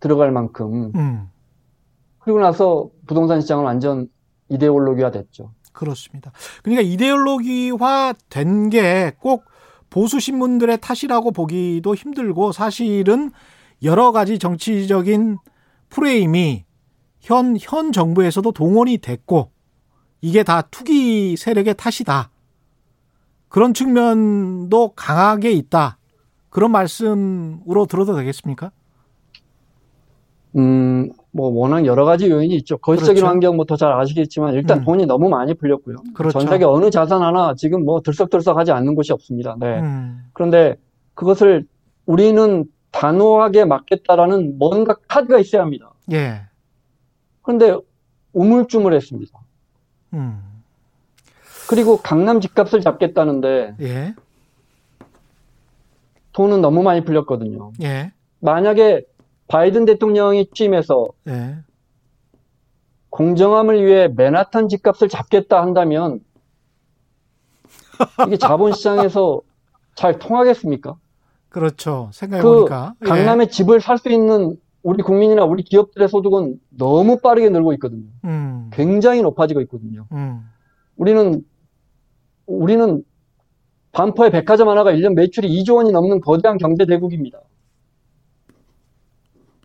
들어갈 0.00 0.30
만큼 0.30 0.92
음. 0.94 1.28
그리고 2.18 2.40
나서 2.40 2.90
부동산 3.06 3.40
시장은 3.40 3.64
완전 3.64 4.08
이데올로기화 4.48 5.10
됐죠. 5.10 5.52
그렇습니다. 5.76 6.32
그러니까 6.62 6.82
이데올로기화 6.82 8.14
된 8.28 8.70
게 8.70 9.12
꼭 9.20 9.44
보수 9.90 10.18
신문들의 10.20 10.78
탓이라고 10.80 11.30
보기도 11.32 11.94
힘들고 11.94 12.52
사실은 12.52 13.30
여러 13.82 14.10
가지 14.12 14.38
정치적인 14.38 15.38
프레임이 15.90 16.64
현, 17.20 17.56
현 17.60 17.92
정부에서도 17.92 18.50
동원이 18.52 18.98
됐고 18.98 19.50
이게 20.20 20.42
다 20.42 20.62
투기 20.62 21.36
세력의 21.36 21.74
탓이다. 21.76 22.30
그런 23.48 23.74
측면도 23.74 24.92
강하게 24.96 25.52
있다. 25.52 25.98
그런 26.50 26.72
말씀으로 26.72 27.86
들어도 27.86 28.16
되겠습니까? 28.16 28.70
음, 30.56 31.12
뭐 31.36 31.50
워낙 31.50 31.84
여러 31.84 32.06
가지 32.06 32.30
요인이 32.30 32.54
있죠. 32.56 32.78
거시적인 32.78 33.16
그렇죠. 33.16 33.26
환경부터 33.26 33.76
잘 33.76 33.92
아시겠지만 33.92 34.54
일단 34.54 34.78
음. 34.78 34.84
돈이 34.84 35.04
너무 35.04 35.28
많이 35.28 35.52
풀렸고요. 35.52 35.96
그렇죠. 36.14 36.38
전 36.38 36.48
세계 36.48 36.64
어느 36.64 36.88
자산 36.88 37.22
하나 37.22 37.54
지금 37.54 37.84
뭐 37.84 38.00
들썩들썩하지 38.00 38.72
않는 38.72 38.94
곳이 38.94 39.12
없습니다. 39.12 39.54
네. 39.60 39.78
음. 39.80 40.24
그런데 40.32 40.76
그것을 41.14 41.66
우리는 42.06 42.64
단호하게 42.90 43.66
막겠다라는 43.66 44.58
뭔가 44.58 44.96
카드가 45.06 45.38
있어야 45.38 45.60
합니다. 45.60 45.92
예. 46.10 46.40
그런데 47.42 47.76
우물쭈물했습니다. 48.32 49.38
음. 50.14 50.42
그리고 51.68 51.98
강남 51.98 52.40
집값을 52.40 52.80
잡겠다는데 52.80 53.74
예. 53.82 54.14
돈은 56.32 56.62
너무 56.62 56.82
많이 56.82 57.04
풀렸거든요. 57.04 57.72
예. 57.82 58.12
만약에 58.40 59.04
바이든 59.48 59.84
대통령이 59.84 60.48
취임해서 60.52 61.08
예. 61.28 61.56
공정함을 63.10 63.84
위해 63.84 64.08
맨하탄 64.08 64.68
집값을 64.68 65.08
잡겠다 65.08 65.62
한다면 65.62 66.20
이게 68.26 68.36
자본시장에서 68.36 69.40
잘 69.94 70.18
통하겠습니까? 70.18 70.96
그렇죠. 71.48 72.10
생각해 72.12 72.42
그 72.42 72.48
보니까. 72.54 72.94
예. 73.02 73.06
강남에 73.08 73.46
집을 73.48 73.80
살 73.80 73.98
수 73.98 74.10
있는 74.10 74.56
우리 74.82 75.02
국민이나 75.02 75.42
우리 75.44 75.64
기업들의 75.64 76.08
소득은 76.08 76.60
너무 76.68 77.18
빠르게 77.18 77.48
늘고 77.48 77.72
있거든요. 77.74 78.04
음. 78.24 78.70
굉장히 78.72 79.20
높아지고 79.22 79.60
있거든요. 79.62 80.06
음. 80.12 80.42
우리는 80.96 81.42
우리는 82.46 83.02
반포의 83.90 84.30
백화점 84.30 84.68
하나가 84.68 84.92
1년 84.92 85.14
매출이 85.14 85.48
2조 85.48 85.76
원이 85.76 85.90
넘는 85.90 86.20
거대한 86.20 86.58
경제 86.58 86.86
대국입니다. 86.86 87.40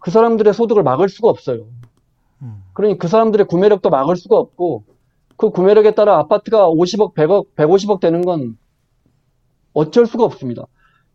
그 0.02 0.10
사람들의 0.12 0.54
소득을 0.54 0.84
막을 0.84 1.08
수가 1.08 1.30
없어요. 1.30 1.68
음. 2.42 2.64
그러니 2.74 2.98
그 2.98 3.08
사람들의 3.08 3.46
구매력도 3.48 3.90
막을 3.90 4.16
수가 4.18 4.36
없고 4.36 4.84
그 5.38 5.52
구매력에 5.52 5.92
따라 5.96 6.18
아파트가 6.18 6.70
50억, 6.70 7.14
100억, 7.14 7.56
150억 7.56 8.00
되는 8.00 8.22
건 8.24 8.58
어쩔 9.74 10.06
수가 10.06 10.26
없습니다. 10.26 10.66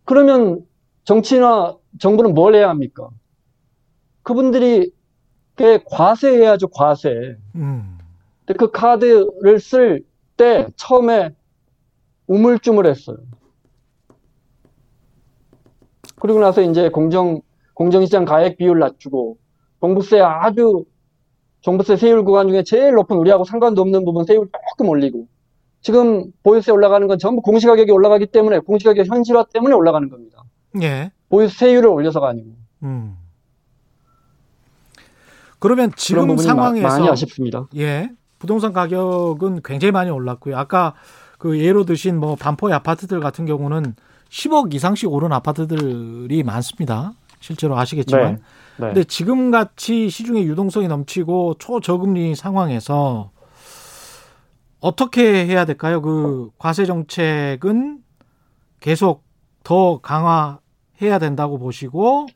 그러면 0.05 0.64
정치나 1.05 1.76
정부는 1.99 2.34
뭘 2.34 2.55
해야 2.55 2.68
합니까? 2.68 3.09
그분들이 4.22 4.93
꽤 5.57 5.82
과세해야죠, 5.84 6.68
과세. 6.68 7.37
음. 7.57 7.99
근데 8.45 8.57
그 8.57 8.70
카드를 8.70 9.59
쓸 9.59 10.05
때 10.37 10.68
처음에 10.76 11.34
우물쭈물했어요. 12.28 13.16
그리고 16.20 16.41
나서 16.41 16.62
이제 16.62 16.89
공정 16.89 17.41
공정시장 17.81 18.24
가액 18.24 18.57
비율 18.57 18.79
낮추고 18.79 19.37
종부세 19.81 20.18
아주 20.20 20.85
종부세 21.61 21.97
세율 21.97 22.24
구간 22.24 22.49
중에 22.49 22.62
제일 22.64 22.95
높은 22.95 23.16
우리하고 23.18 23.45
상관도 23.45 23.83
없는 23.83 24.05
부분 24.07 24.24
세율 24.24 24.49
조금 24.70 24.89
올리고 24.89 25.27
지금 25.83 26.33
보유세 26.43 26.72
올라가는 26.72 27.07
건 27.07 27.18
전부 27.18 27.43
공시가격이 27.43 27.93
올라가기 27.93 28.27
때문에 28.29 28.61
공시가격 28.61 29.07
현실화 29.07 29.45
때문에 29.53 29.74
올라가는 29.74 30.09
겁니다. 30.09 30.43
예. 30.83 31.12
보유세율을 31.29 31.89
올려서가 31.89 32.29
아니고. 32.31 32.49
음. 32.83 33.16
그러면 35.59 35.93
지금 35.97 36.37
상황에서 36.39 36.87
마- 36.87 36.95
많이 36.95 37.09
아쉽습니다. 37.09 37.66
예. 37.77 38.11
부동산 38.39 38.72
가격은 38.72 39.61
굉장히 39.64 39.93
많이 39.93 40.11
올랐고요. 40.11 40.57
아까 40.57 40.95
그 41.39 41.61
예로 41.61 41.85
드신 41.85 42.18
뭐 42.18 42.37
반포의 42.37 42.74
아파트들 42.74 43.20
같은 43.20 43.45
경우는 43.45 43.95
10억 44.31 44.74
이상씩 44.74 45.12
오른 45.12 45.33
아파트들이 45.33 46.43
많습니다. 46.43 47.12
실제로 47.41 47.76
아시겠지만. 47.78 48.37
네. 48.37 48.41
네. 48.78 48.87
근데 48.89 49.05
지금 49.05 49.51
같이 49.51 50.11
시중에 50.11 50.43
유동성이 50.45 50.87
넘치고 50.89 51.55
초저금리 51.59 52.34
상황에서 52.34 53.30
어떻게 54.80 55.47
해야 55.47 55.64
될까요? 55.64 56.03
그 56.03 56.51
과세 56.59 56.84
정책은 56.84 58.03
계속 58.80 59.24
더 59.64 60.01
강화해야 60.01 61.18
된다고 61.20 61.59
보시고 61.59 62.26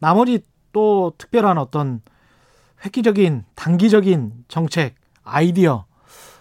나머지 0.00 0.40
또 0.72 1.12
특별한 1.16 1.56
어떤 1.58 2.02
획기적인 2.84 3.44
단기적인 3.54 4.44
정책 4.48 4.96
아이디어 5.22 5.86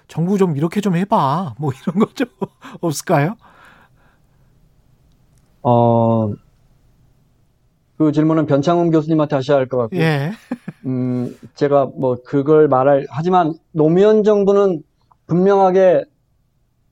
정부 0.07 0.37
좀 0.37 0.57
이렇게 0.57 0.81
좀 0.81 0.95
해봐 0.95 1.55
뭐 1.59 1.71
이런 1.71 1.99
거 1.99 2.11
좀 2.15 2.27
없을까요? 2.81 3.35
어, 5.61 6.33
그 8.03 8.11
질문은 8.11 8.45
변창훈 8.47 8.91
교수님한테 8.91 9.35
하셔야 9.37 9.57
할 9.57 9.67
것 9.67 9.77
같고, 9.77 9.95
예, 9.97 10.31
음, 10.85 11.35
제가 11.55 11.85
뭐 11.97 12.17
그걸 12.25 12.67
말할, 12.67 13.05
하지만 13.09 13.53
노무현 13.71 14.23
정부는 14.23 14.83
분명하게 15.27 16.03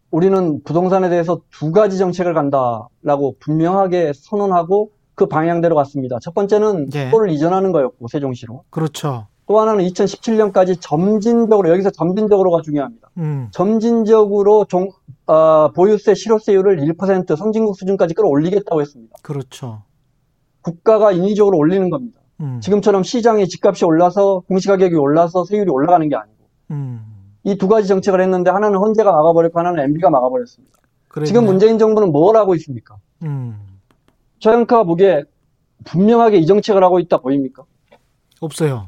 우리는 0.09 0.61
부동산에 0.63 1.09
대해서 1.09 1.41
두 1.51 1.71
가지 1.71 1.97
정책을 1.97 2.33
간다라고 2.33 3.35
분명하게 3.39 4.13
선언하고 4.15 4.91
그 5.15 5.25
방향대로 5.25 5.75
갔습니다. 5.75 6.17
첫 6.21 6.33
번째는 6.33 6.87
예. 6.95 7.05
수도를 7.05 7.29
이전하는 7.31 7.71
거였고, 7.71 8.07
세종시로. 8.07 8.63
그렇죠. 8.69 9.27
또 9.47 9.59
하나는 9.59 9.83
2017년까지 9.85 10.77
점진적으로, 10.79 11.69
여기서 11.69 11.89
점진적으로가 11.89 12.61
중요합니다. 12.61 13.09
음, 13.17 13.49
점진적으로 13.51 14.65
종, 14.69 14.89
어, 15.27 15.71
보유세 15.73 16.13
실효세율을 16.15 16.77
1% 16.77 17.35
선진국 17.35 17.75
수준까지 17.77 18.13
끌어올리겠다고 18.13 18.79
했습니다. 18.79 19.13
그렇죠. 19.21 19.83
국가가 20.61 21.11
인위적으로 21.11 21.57
올리는 21.57 21.89
겁니다. 21.89 22.19
음, 22.41 22.59
지금처럼 22.61 23.03
시장에 23.03 23.45
집값이 23.45 23.85
올라서 23.85 24.41
공시가격이 24.47 24.95
올라서 24.95 25.45
세율이 25.45 25.69
올라가는 25.69 26.07
게 26.09 26.15
아니고 26.15 26.37
음, 26.71 27.01
이두 27.43 27.67
가지 27.67 27.87
정책을 27.87 28.21
했는데 28.21 28.49
하나는 28.49 28.77
헌재가 28.79 29.11
막아버렸고 29.11 29.59
하나는 29.59 29.83
MB가 29.83 30.09
막아버렸습니다. 30.09 30.77
그랬네요. 31.07 31.27
지금 31.27 31.45
문재인 31.45 31.77
정부는 31.77 32.11
뭘 32.11 32.35
하고 32.37 32.55
있습니까? 32.55 32.97
음, 33.23 33.59
최영카가 34.39 34.83
보기에 34.83 35.23
분명하게 35.83 36.37
이 36.37 36.45
정책을 36.45 36.83
하고 36.83 36.99
있다 36.99 37.17
보입니까? 37.17 37.63
없어요. 38.39 38.87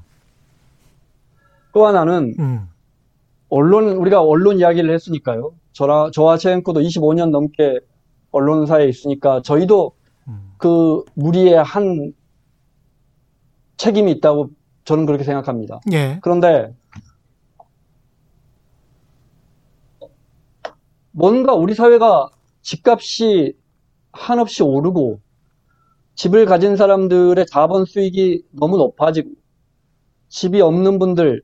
또 1.74 1.86
하나는 1.88 2.34
음, 2.40 2.68
언론 3.50 3.90
우리가 3.98 4.22
언론 4.22 4.58
이야기를 4.60 4.94
했으니까요. 4.94 5.54
저라 5.74 6.10
저와 6.12 6.38
최영코도 6.38 6.82
25년 6.82 7.30
넘게 7.30 7.80
언론사에 8.32 8.88
있으니까 8.88 9.42
저희도 9.44 9.92
음, 9.96 10.03
그 10.64 11.04
무리의 11.16 11.62
한 11.62 12.14
책임이 13.76 14.14
있다고 14.14 14.50
저는 14.86 15.06
그렇게 15.06 15.26
생각합니다. 15.26 15.82
예, 15.92 16.20
그런데 16.22 16.74
뭔가 21.12 21.54
우리 21.54 21.74
사회가 21.74 22.30
집값이 22.62 23.58
한없이 24.14 24.64
오르고 24.64 25.20
집을 26.16 26.46
가진 26.46 26.78
사람들의 26.78 27.46
자본 27.48 27.84
수익이 27.84 28.46
너무 28.52 28.78
높아지고 28.78 29.32
집이 30.30 30.62
없는 30.62 30.98
분들 30.98 31.44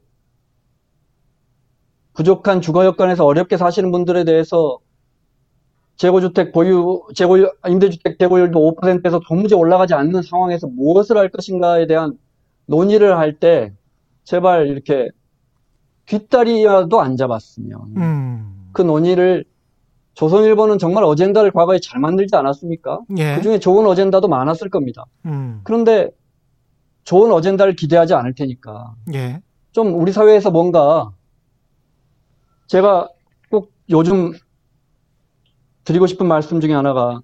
부족한 2.14 2.62
주거 2.62 2.86
여건에서 2.86 3.26
어렵게 3.26 3.58
사시는 3.58 3.92
분들에 3.92 4.24
대해서 4.24 4.80
재고주택 6.00 6.54
보유, 6.54 7.04
재고, 7.14 7.38
임대주택 7.68 8.18
재고율도 8.18 8.58
5%에서 8.82 9.20
도무지 9.28 9.54
올라가지 9.54 9.94
않는 9.94 10.22
상황에서 10.22 10.68
무엇을 10.68 11.18
할 11.18 11.28
것인가에 11.30 11.88
대한 11.88 12.18
논의를 12.68 13.18
할 13.18 13.38
때 13.38 13.74
제발 14.24 14.68
이렇게 14.68 15.10
뒷다리라도 16.06 17.02
안 17.02 17.18
잡았으면 17.18 17.82
음, 17.98 18.70
그 18.72 18.82
논의를 18.82 19.44
조선일보는 20.14 20.78
정말 20.80 21.04
어젠다를 21.04 21.52
과거에 21.52 21.80
잘 21.80 22.00
만들지 22.00 22.36
않았습니까? 22.36 23.02
예, 23.18 23.36
그 23.36 23.42
중에 23.42 23.60
좋은 23.60 23.86
어젠다도 23.86 24.28
많았을 24.30 24.70
겁니다. 24.70 25.06
음, 25.26 25.60
그런데 25.66 26.10
좋은 27.04 27.32
어젠다를 27.32 27.76
기대하지 27.76 28.14
않을 28.14 28.36
테니까 28.36 28.96
예, 29.16 29.42
좀 29.74 30.00
우리 30.00 30.14
사회에서 30.14 30.50
뭔가 30.50 31.12
제가 32.68 33.10
꼭 33.50 33.72
요즘 33.90 34.32
드리고 35.90 36.06
싶은 36.06 36.28
말씀 36.28 36.60
중에 36.62 36.74
하나가 36.74 37.20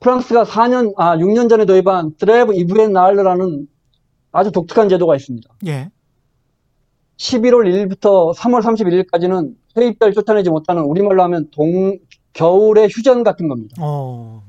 프랑스가 0.00 0.44
4년, 0.44 0.92
아, 0.98 1.16
6년 1.16 1.48
전에 1.48 1.64
도입한 1.64 2.16
드레브 2.18 2.54
이브엔 2.54 2.92
나알르라는 2.92 3.66
아주 4.30 4.52
독특한 4.52 4.90
제도가 4.90 5.16
있습니다. 5.16 5.48
예, 5.68 5.90
11월 7.16 7.64
1일부터 7.64 8.34
3월 8.34 8.60
31일까지는 8.62 9.54
세입자를 9.74 10.12
쫓아내지 10.12 10.50
못하는 10.50 10.82
우리말로 10.82 11.22
하면 11.24 11.48
동, 11.50 11.98
겨울의 12.34 12.88
휴전 12.90 13.24
같은 13.24 13.48
겁니다. 13.48 13.76
어, 13.80 14.42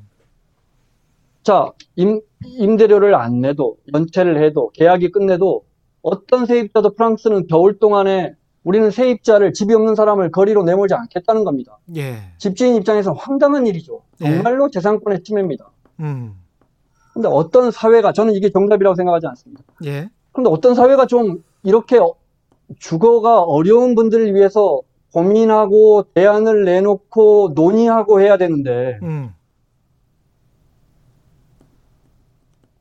자, 1.41 1.71
임, 1.95 2.19
임대료를 2.43 3.15
안 3.15 3.39
내도, 3.39 3.77
연체를 3.93 4.43
해도, 4.43 4.69
계약이 4.73 5.11
끝내도 5.11 5.63
어떤 6.01 6.45
세입자도 6.45 6.93
프랑스는 6.95 7.47
겨울 7.47 7.79
동안에 7.79 8.33
우리는 8.63 8.91
세입자를 8.91 9.53
집이 9.53 9.73
없는 9.73 9.95
사람을 9.95 10.31
거리로 10.31 10.63
내몰지 10.63 10.93
않겠다는 10.93 11.43
겁니다. 11.43 11.77
예, 11.95 12.17
집주인 12.37 12.75
입장에서 12.75 13.13
황당한 13.13 13.65
일이죠. 13.67 14.01
예. 14.21 14.25
정말로 14.25 14.69
재산권의 14.69 15.23
침해입니다. 15.23 15.69
음, 16.01 16.33
근데 17.13 17.27
어떤 17.29 17.71
사회가, 17.71 18.11
저는 18.13 18.33
이게 18.33 18.51
정답이라고 18.51 18.95
생각하지 18.95 19.27
않습니다. 19.27 19.63
예, 19.85 20.09
그런데 20.31 20.49
어떤 20.51 20.75
사회가 20.75 21.05
좀 21.07 21.43
이렇게 21.63 21.97
어- 21.97 22.15
주거가 22.77 23.41
어려운 23.41 23.95
분들을 23.95 24.35
위해서 24.35 24.81
고민하고 25.13 26.03
대안을 26.13 26.65
내놓고 26.65 27.53
논의하고 27.55 28.21
해야 28.21 28.37
되는데 28.37 28.99
음, 29.01 29.33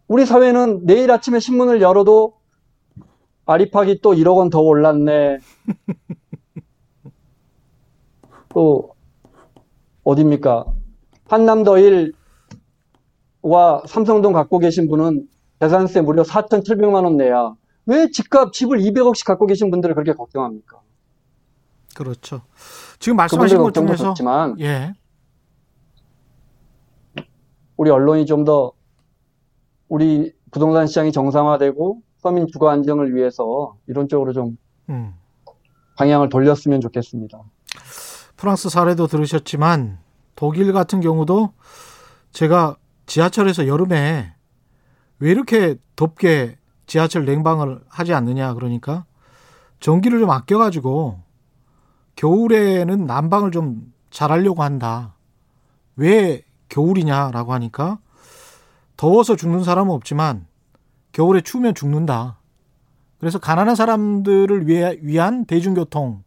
우리 0.09 0.25
사회는 0.27 0.87
내일 0.87 1.11
아침에 1.11 1.39
신문을 1.39 1.81
열어도 1.83 2.35
아리팍이 3.53 4.01
또 4.03 4.13
1억 4.13 4.37
원 4.37 4.51
더 4.51 4.61
올랐네. 4.61 5.39
또 8.51 8.95
어딥니까? 10.05 10.67
한남더 11.29 11.73
1와 13.43 13.87
삼성동 13.87 14.33
갖고 14.35 14.59
계신 14.59 14.89
분은 14.89 15.27
재산세 15.61 16.03
무려 16.03 16.23
4,700만 16.23 17.05
원 17.05 17.17
내야 17.17 17.55
왜 17.87 18.11
집값 18.11 18.53
집을 18.53 18.79
200억씩 18.81 19.27
갖고 19.27 19.47
계신 19.47 19.71
분들을 19.71 19.95
그렇게 19.95 20.13
걱정합니까? 20.13 20.81
그렇죠. 21.95 22.43
지금 22.99 23.17
말씀하신 23.17 23.59
것 23.59 23.73
중에서 23.75 23.97
좋지만 24.05 24.59
예, 24.61 24.93
우리 27.77 27.91
언론이 27.91 28.27
좀 28.27 28.45
더 28.45 28.73
우리 29.89 30.33
부동산 30.51 30.87
시장이 30.87 31.13
정상화되고 31.13 32.03
서민 32.29 32.47
주거 32.47 32.69
안정을 32.69 33.15
위해서 33.15 33.75
이론적으로 33.87 34.35
좀 34.35 34.59
음. 34.91 35.15
방향을 35.97 36.29
돌렸으면 36.29 36.83
좋겠습니다. 36.83 37.41
프랑스 38.37 38.69
사례도 38.69 39.07
들으셨지만 39.07 39.99
독일 40.37 40.75
같은 40.75 41.01
경우도 41.01 41.55
제가 42.33 42.77
지하철에서 43.07 43.67
여름에 43.67 44.35
왜 45.21 45.31
이렇게 45.31 45.77
덥게 45.97 46.59
지하철 46.87 47.25
냉방을 47.25 47.81
하지 47.89 48.13
않느냐 48.13 48.53
그러니까 48.53 49.07
전기를 49.81 50.19
좀 50.21 50.31
아껴가지고 50.31 51.21
겨울에는 52.17 53.07
난방을 53.07 53.53
좀 53.53 53.91
잘하려고 54.11 54.63
한다. 54.63 55.15
왜 55.97 56.43
겨울이냐라고 56.69 57.55
하니까 57.55 57.99
더워서 58.99 59.35
죽는 59.35 59.65
사람은 59.65 59.95
없지만 59.95 60.48
겨울에 61.19 61.41
추우면 61.41 61.75
죽는다. 61.75 62.39
그래서 63.19 63.41
가난한 63.41 63.75
사람들을 63.75 64.69
위해, 64.69 64.97
위한 65.03 65.47
대중교통 65.47 66.23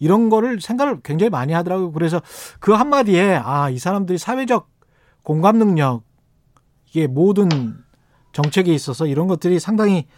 이런 0.00 0.28
거를 0.28 0.60
생각을 0.60 1.02
굉장히 1.04 1.30
많이 1.30 1.52
하더라고요. 1.52 1.92
그래서 1.92 2.20
그 2.58 2.72
한마디에 2.72 3.36
아, 3.36 3.70
이 3.70 3.78
사람들이 3.78 4.18
사회적 4.18 4.68
공감 5.22 5.58
능력 5.58 6.02
이게 6.88 7.06
모든 7.06 7.48
정책에 8.32 8.74
있어서 8.74 9.06
이런 9.06 9.28
것들이 9.28 9.60
상당히 9.60 10.08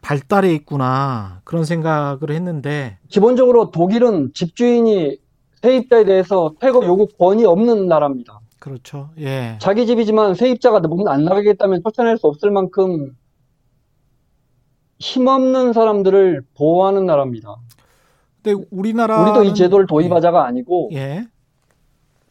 발달해 0.00 0.54
있구나 0.54 1.40
그런 1.42 1.64
생각을 1.64 2.30
했는데 2.30 2.98
기본적으로 3.08 3.72
독일은 3.72 4.30
집주인이 4.32 5.18
세입자에 5.60 6.04
대해서 6.04 6.54
퇴거 6.60 6.86
요구 6.86 7.08
권이 7.18 7.44
없는 7.44 7.88
나라입니다. 7.88 8.38
그렇죠. 8.60 9.10
예. 9.18 9.58
자기 9.60 9.86
집이지만 9.88 10.36
세입자가 10.36 10.78
문 10.80 11.08
안 11.08 11.24
나가겠다면 11.24 11.82
쫓아낼 11.82 12.16
수 12.16 12.28
없을 12.28 12.52
만큼 12.52 13.16
힘없는 15.00 15.72
사람들을 15.72 16.42
보호하는 16.54 17.06
나라입니다. 17.06 17.56
근데 18.42 18.64
우리나라 18.70 19.22
우리도 19.22 19.44
이 19.44 19.54
제도를 19.54 19.86
도입하자가 19.86 20.46
아니고 20.46 20.90
예. 20.92 21.26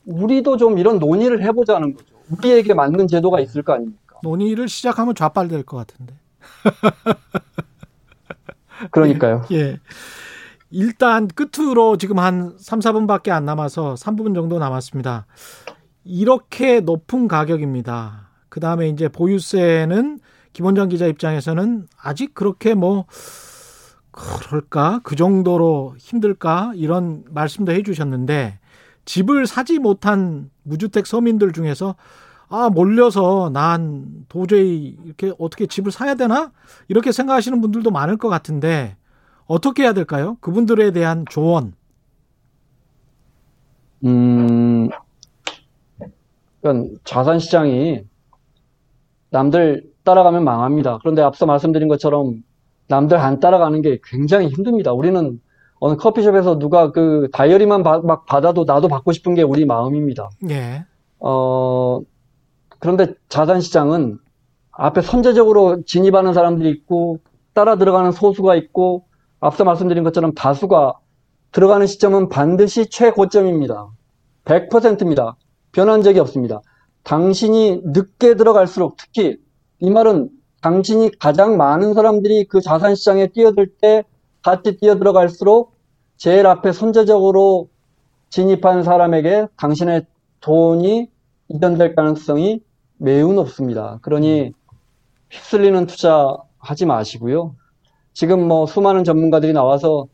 우리도 0.06 0.58
좀 0.58 0.78
이런 0.78 1.00
논의를 1.00 1.44
해보자는 1.44 1.96
거죠. 1.96 2.16
우리에게 2.32 2.74
맞는 2.74 3.08
제도가 3.08 3.40
있을 3.42 3.64
거 3.64 3.74
아닙니까? 3.74 4.18
논의를 4.24 4.68
시작하면 4.68 5.16
좌빨될 5.16 5.64
것 5.64 5.78
같은데. 5.78 6.14
그러니까요. 8.92 9.44
예. 9.52 9.80
일단 10.72 11.28
끝으로 11.28 11.98
지금 11.98 12.20
한 12.20 12.56
3, 12.58 12.80
4분밖에 12.80 13.32
안 13.32 13.46
남아서 13.46 13.96
3부분 13.96 14.36
정도 14.36 14.60
남았습니다. 14.60 15.26
이렇게 16.04 16.80
높은 16.80 17.28
가격입니다. 17.28 18.30
그 18.50 18.60
다음에 18.60 18.90
이제 18.90 19.10
보유세는 19.10 20.20
김원장 20.54 20.90
기자 20.90 21.06
입장에서는 21.08 21.88
아직 22.02 22.34
그렇게 22.34 22.74
뭐, 22.74 23.06
그럴까? 24.12 25.02
그 25.04 25.16
정도로 25.16 25.96
힘들까? 25.98 26.74
이런 26.76 27.24
말씀도 27.30 27.72
해 27.72 27.84
주셨는데, 27.84 28.60
집을 29.06 29.48
사지 29.48 29.80
못한 29.80 30.50
무주택 30.64 31.08
서민들 31.08 31.52
중에서 31.54 31.96
아, 32.52 32.70
몰려서 32.70 33.52
난 33.54 34.26
도저히 34.28 34.98
이렇게 35.06 35.32
어떻게 35.38 35.68
집을 35.68 35.92
사야 35.92 36.16
되나? 36.16 36.52
이렇게 36.88 37.12
생각하시는 37.12 37.62
분들도 37.62 37.92
많을 37.92 38.18
것 38.18 38.28
같은데, 38.28 38.98
어떻게 39.46 39.84
해야 39.84 39.94
될까요? 39.94 40.38
그분들에 40.42 40.92
대한 40.92 41.26
조언. 41.30 41.74
음, 44.04 44.90
그러니까 46.62 46.96
자산 47.04 47.40
시장이 47.40 48.04
남들 49.30 49.84
따라가면 50.04 50.44
망합니다. 50.44 51.00
그런데 51.02 51.22
앞서 51.22 51.46
말씀드린 51.46 51.88
것처럼 51.88 52.44
남들 52.88 53.18
안 53.18 53.40
따라가는 53.40 53.82
게 53.82 54.00
굉장히 54.04 54.48
힘듭니다. 54.48 54.94
우리는 54.94 55.40
어느 55.80 55.96
커피숍에서 55.96 56.60
누가 56.60 56.92
그 56.92 57.30
다이어리만 57.32 57.84
바, 57.84 58.00
막 58.00 58.26
받아도 58.26 58.66
나도 58.66 58.88
받고 58.88 59.12
싶은 59.12 59.36
게 59.36 59.44
우리 59.44 59.66
마음입니다. 59.66 60.30
예. 60.50 60.86
어, 61.20 62.02
그런데 62.80 63.14
자산 63.30 63.62
시장은 63.62 64.18
앞에 64.72 65.02
선제적으로 65.02 65.84
진입하는 65.86 66.34
사람들이 66.34 66.70
있고 66.72 67.20
따라 67.54 67.78
들어가는 67.78 68.12
소수가 68.12 68.56
있고 68.56 69.06
앞서 69.40 69.64
말씀드린 69.64 70.04
것처럼 70.04 70.34
다수가 70.34 70.94
들어가는 71.52 71.88
시점은 71.88 72.30
반드시 72.30 72.90
최고점입니다. 72.90 73.88
100%입니다. 74.46 75.36
변한 75.72 76.02
적이 76.02 76.20
없습니다. 76.20 76.62
당신이 77.10 77.82
늦게 77.86 78.36
들어갈수록 78.36 78.96
특히 78.96 79.38
이 79.80 79.90
말은 79.90 80.30
당신이 80.62 81.18
가장 81.18 81.58
많은 81.58 81.96
사람들이 81.96 82.46
그 82.46 82.62
자산 82.62 82.94
시장에 82.94 83.26
뛰어들 83.28 83.66
때 83.66 84.04
같이 84.44 84.78
뛰어들어갈수록 84.78 85.74
제일 86.18 86.46
앞에 86.46 86.72
선제적으로 86.72 87.68
진입한 88.30 88.84
사람에게 88.84 89.48
당신의 89.58 90.06
돈이 90.42 91.10
이전될 91.48 91.96
가능성이 91.96 92.62
매우 92.98 93.34
높습니다. 93.34 93.98
그러니 94.04 94.54
휩쓸리는 95.32 95.88
투자 95.88 96.38
하지 96.60 96.86
마시고요. 96.86 97.56
지금 98.14 98.48
뭐 98.48 98.68
수많은 98.68 99.04
전문가들이 99.04 99.54
나와서 99.54 100.06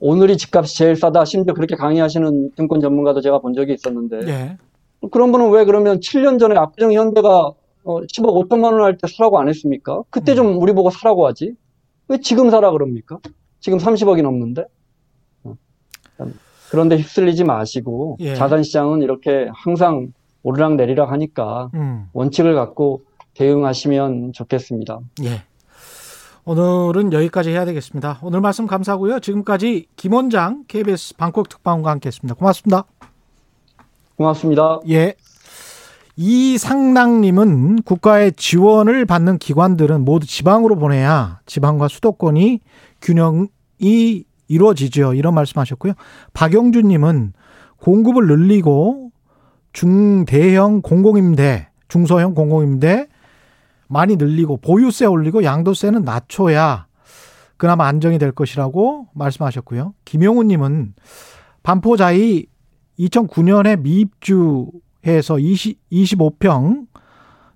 오늘이 0.00 0.36
집값이 0.36 0.76
제일 0.76 0.96
싸다 0.96 1.26
심지어 1.26 1.54
그렇게 1.54 1.76
강의하시는 1.76 2.52
증권 2.56 2.80
전문가도 2.80 3.20
제가 3.20 3.38
본 3.38 3.54
적이 3.54 3.74
있었는데 3.74 4.18
예. 4.26 4.56
그런 5.10 5.32
분은 5.32 5.50
왜 5.50 5.64
그러면 5.64 6.00
7년 6.00 6.38
전에 6.38 6.56
압구정 6.56 6.92
현대가 6.92 7.52
10억 7.84 8.48
5천만 8.48 8.72
원 8.72 8.82
할 8.82 8.96
때 8.98 9.06
사라고 9.08 9.38
안 9.40 9.48
했습니까? 9.48 10.02
그때 10.10 10.34
좀 10.34 10.60
우리 10.60 10.72
보고 10.72 10.90
사라고 10.90 11.26
하지. 11.26 11.54
왜 12.08 12.18
지금 12.20 12.50
사라 12.50 12.70
그럽니까? 12.70 13.18
지금 13.60 13.78
30억이 13.78 14.22
넘는데. 14.22 14.64
어. 15.44 15.54
그런데 16.70 16.96
휩쓸리지 16.96 17.44
마시고 17.44 18.18
예. 18.20 18.34
자산 18.34 18.62
시장은 18.62 19.02
이렇게 19.02 19.48
항상 19.54 20.12
오르락 20.42 20.74
내리락 20.76 21.10
하니까 21.12 21.70
음. 21.74 22.06
원칙을 22.12 22.54
갖고 22.54 23.02
대응하시면 23.34 24.32
좋겠습니다. 24.34 25.00
예. 25.24 25.42
오늘은 26.44 27.12
여기까지 27.12 27.50
해야 27.50 27.64
되겠습니다. 27.64 28.18
오늘 28.22 28.40
말씀 28.40 28.66
감사하고요. 28.66 29.20
지금까지 29.20 29.86
김 29.96 30.12
원장 30.14 30.64
KBS 30.68 31.16
방콕 31.16 31.48
특파원과 31.48 31.90
함께했습니다. 31.90 32.34
고맙습니다. 32.34 32.84
고맙습니다. 34.20 34.80
예. 34.90 35.14
이상랑님은 36.16 37.82
국가의 37.82 38.32
지원을 38.32 39.06
받는 39.06 39.38
기관들은 39.38 40.04
모두 40.04 40.26
지방으로 40.26 40.76
보내야 40.76 41.40
지방과 41.46 41.88
수도권이 41.88 42.60
균형이 43.00 44.24
이루어지죠. 44.48 45.14
이런 45.14 45.32
말씀하셨고요. 45.34 45.94
박영준님은 46.34 47.32
공급을 47.78 48.26
늘리고 48.26 49.10
중대형 49.72 50.82
공공임대, 50.82 51.68
중소형 51.88 52.34
공공임대 52.34 53.06
많이 53.88 54.16
늘리고 54.16 54.58
보유세 54.58 55.06
올리고 55.06 55.44
양도세는 55.44 56.04
낮춰야 56.04 56.86
그나마 57.56 57.86
안정이 57.86 58.18
될 58.18 58.32
것이라고 58.32 59.06
말씀하셨고요. 59.14 59.94
김용우님은 60.04 60.94
반포자이 61.62 62.49
2009년에 63.00 63.80
미입주해서 63.80 65.38
20, 65.38 65.78
25평 65.90 66.86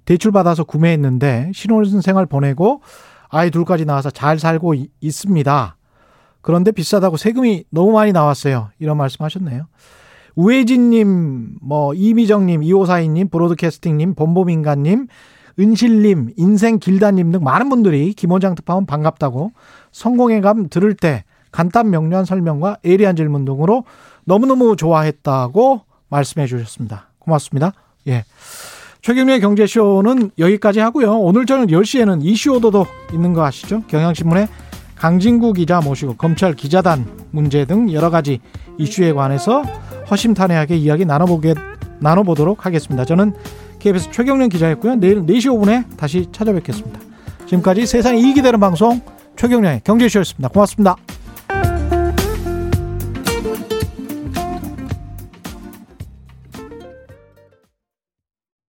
대출받아서 0.05 0.65
구매했는데 0.65 1.51
신혼생활 1.55 2.27
보내고 2.27 2.81
아이 3.29 3.51
둘까지 3.51 3.85
나와서 3.85 4.11
잘 4.11 4.39
살고 4.39 4.75
이- 4.75 4.89
있습니다. 5.01 5.77
그런데 6.41 6.73
비싸다고 6.73 7.17
세금이 7.17 7.65
너무 7.71 7.93
많이 7.93 8.13
나왔어요. 8.13 8.69
이런 8.79 8.97
말씀 8.97 9.25
하셨네요. 9.25 9.67
우혜진님, 10.37 11.59
뭐 11.63 11.95
이미정님, 11.95 12.63
이호사이님, 12.63 13.29
브로드캐스팅님, 13.29 14.15
범보민가님, 14.15 15.07
은실님, 15.59 16.33
인생 16.37 16.79
길다님 16.79 17.31
등 17.33 17.45
많은 17.45 17.69
분들이 17.69 18.13
김원장 18.13 18.55
특파원 18.57 18.85
반갑다고 18.87 19.53
성공의 19.93 20.41
감 20.41 20.69
들을 20.69 20.95
때 20.95 21.25
간단 21.53 21.89
명료한 21.91 22.25
설명과 22.25 22.79
예리한 22.85 23.15
질문 23.15 23.45
등으로 23.45 23.85
너무너무 24.25 24.77
좋아했다고 24.77 25.83
말씀해 26.09 26.47
주셨습니다. 26.47 27.09
고맙습니다. 27.19 27.73
예. 28.09 28.25
최경련의 29.03 29.41
경제쇼는 29.41 30.31
여기까지 30.39 30.81
하고요. 30.81 31.19
오늘 31.19 31.45
저녁 31.45 31.67
10시에는 31.69 32.25
이슈 32.25 32.53
오도독 32.53 32.89
있는 33.13 33.35
거 33.35 33.45
아시죠? 33.45 33.83
경향신문의 33.89 34.49
강진구 34.97 35.53
기자 35.53 35.81
모시고 35.81 36.15
검찰 36.17 36.55
기자단 36.55 37.07
문제 37.31 37.67
등 37.67 37.93
여러 37.93 38.09
가지 38.09 38.41
이슈에 38.79 39.13
관해서 39.13 39.63
허심탄회하게 40.11 40.77
이야기 40.77 41.05
나눠보게, 41.05 41.55
나눠보도록 42.01 42.65
하겠습니다. 42.65 43.05
저는 43.05 43.35
KBS 43.79 44.11
최경련 44.11 44.49
기자였고요. 44.49 44.95
내일 44.97 45.21
4시 45.27 45.51
5분에 45.51 45.97
다시 45.99 46.27
찾아뵙겠습니다. 46.33 46.99
지금까지 47.47 47.87
세상이 47.87 48.23
이익이 48.23 48.41
되는 48.41 48.59
방송 48.59 49.03
최경련의 49.37 49.83
경제쇼였습니다. 49.85 50.49
고맙습니다. 50.49 50.97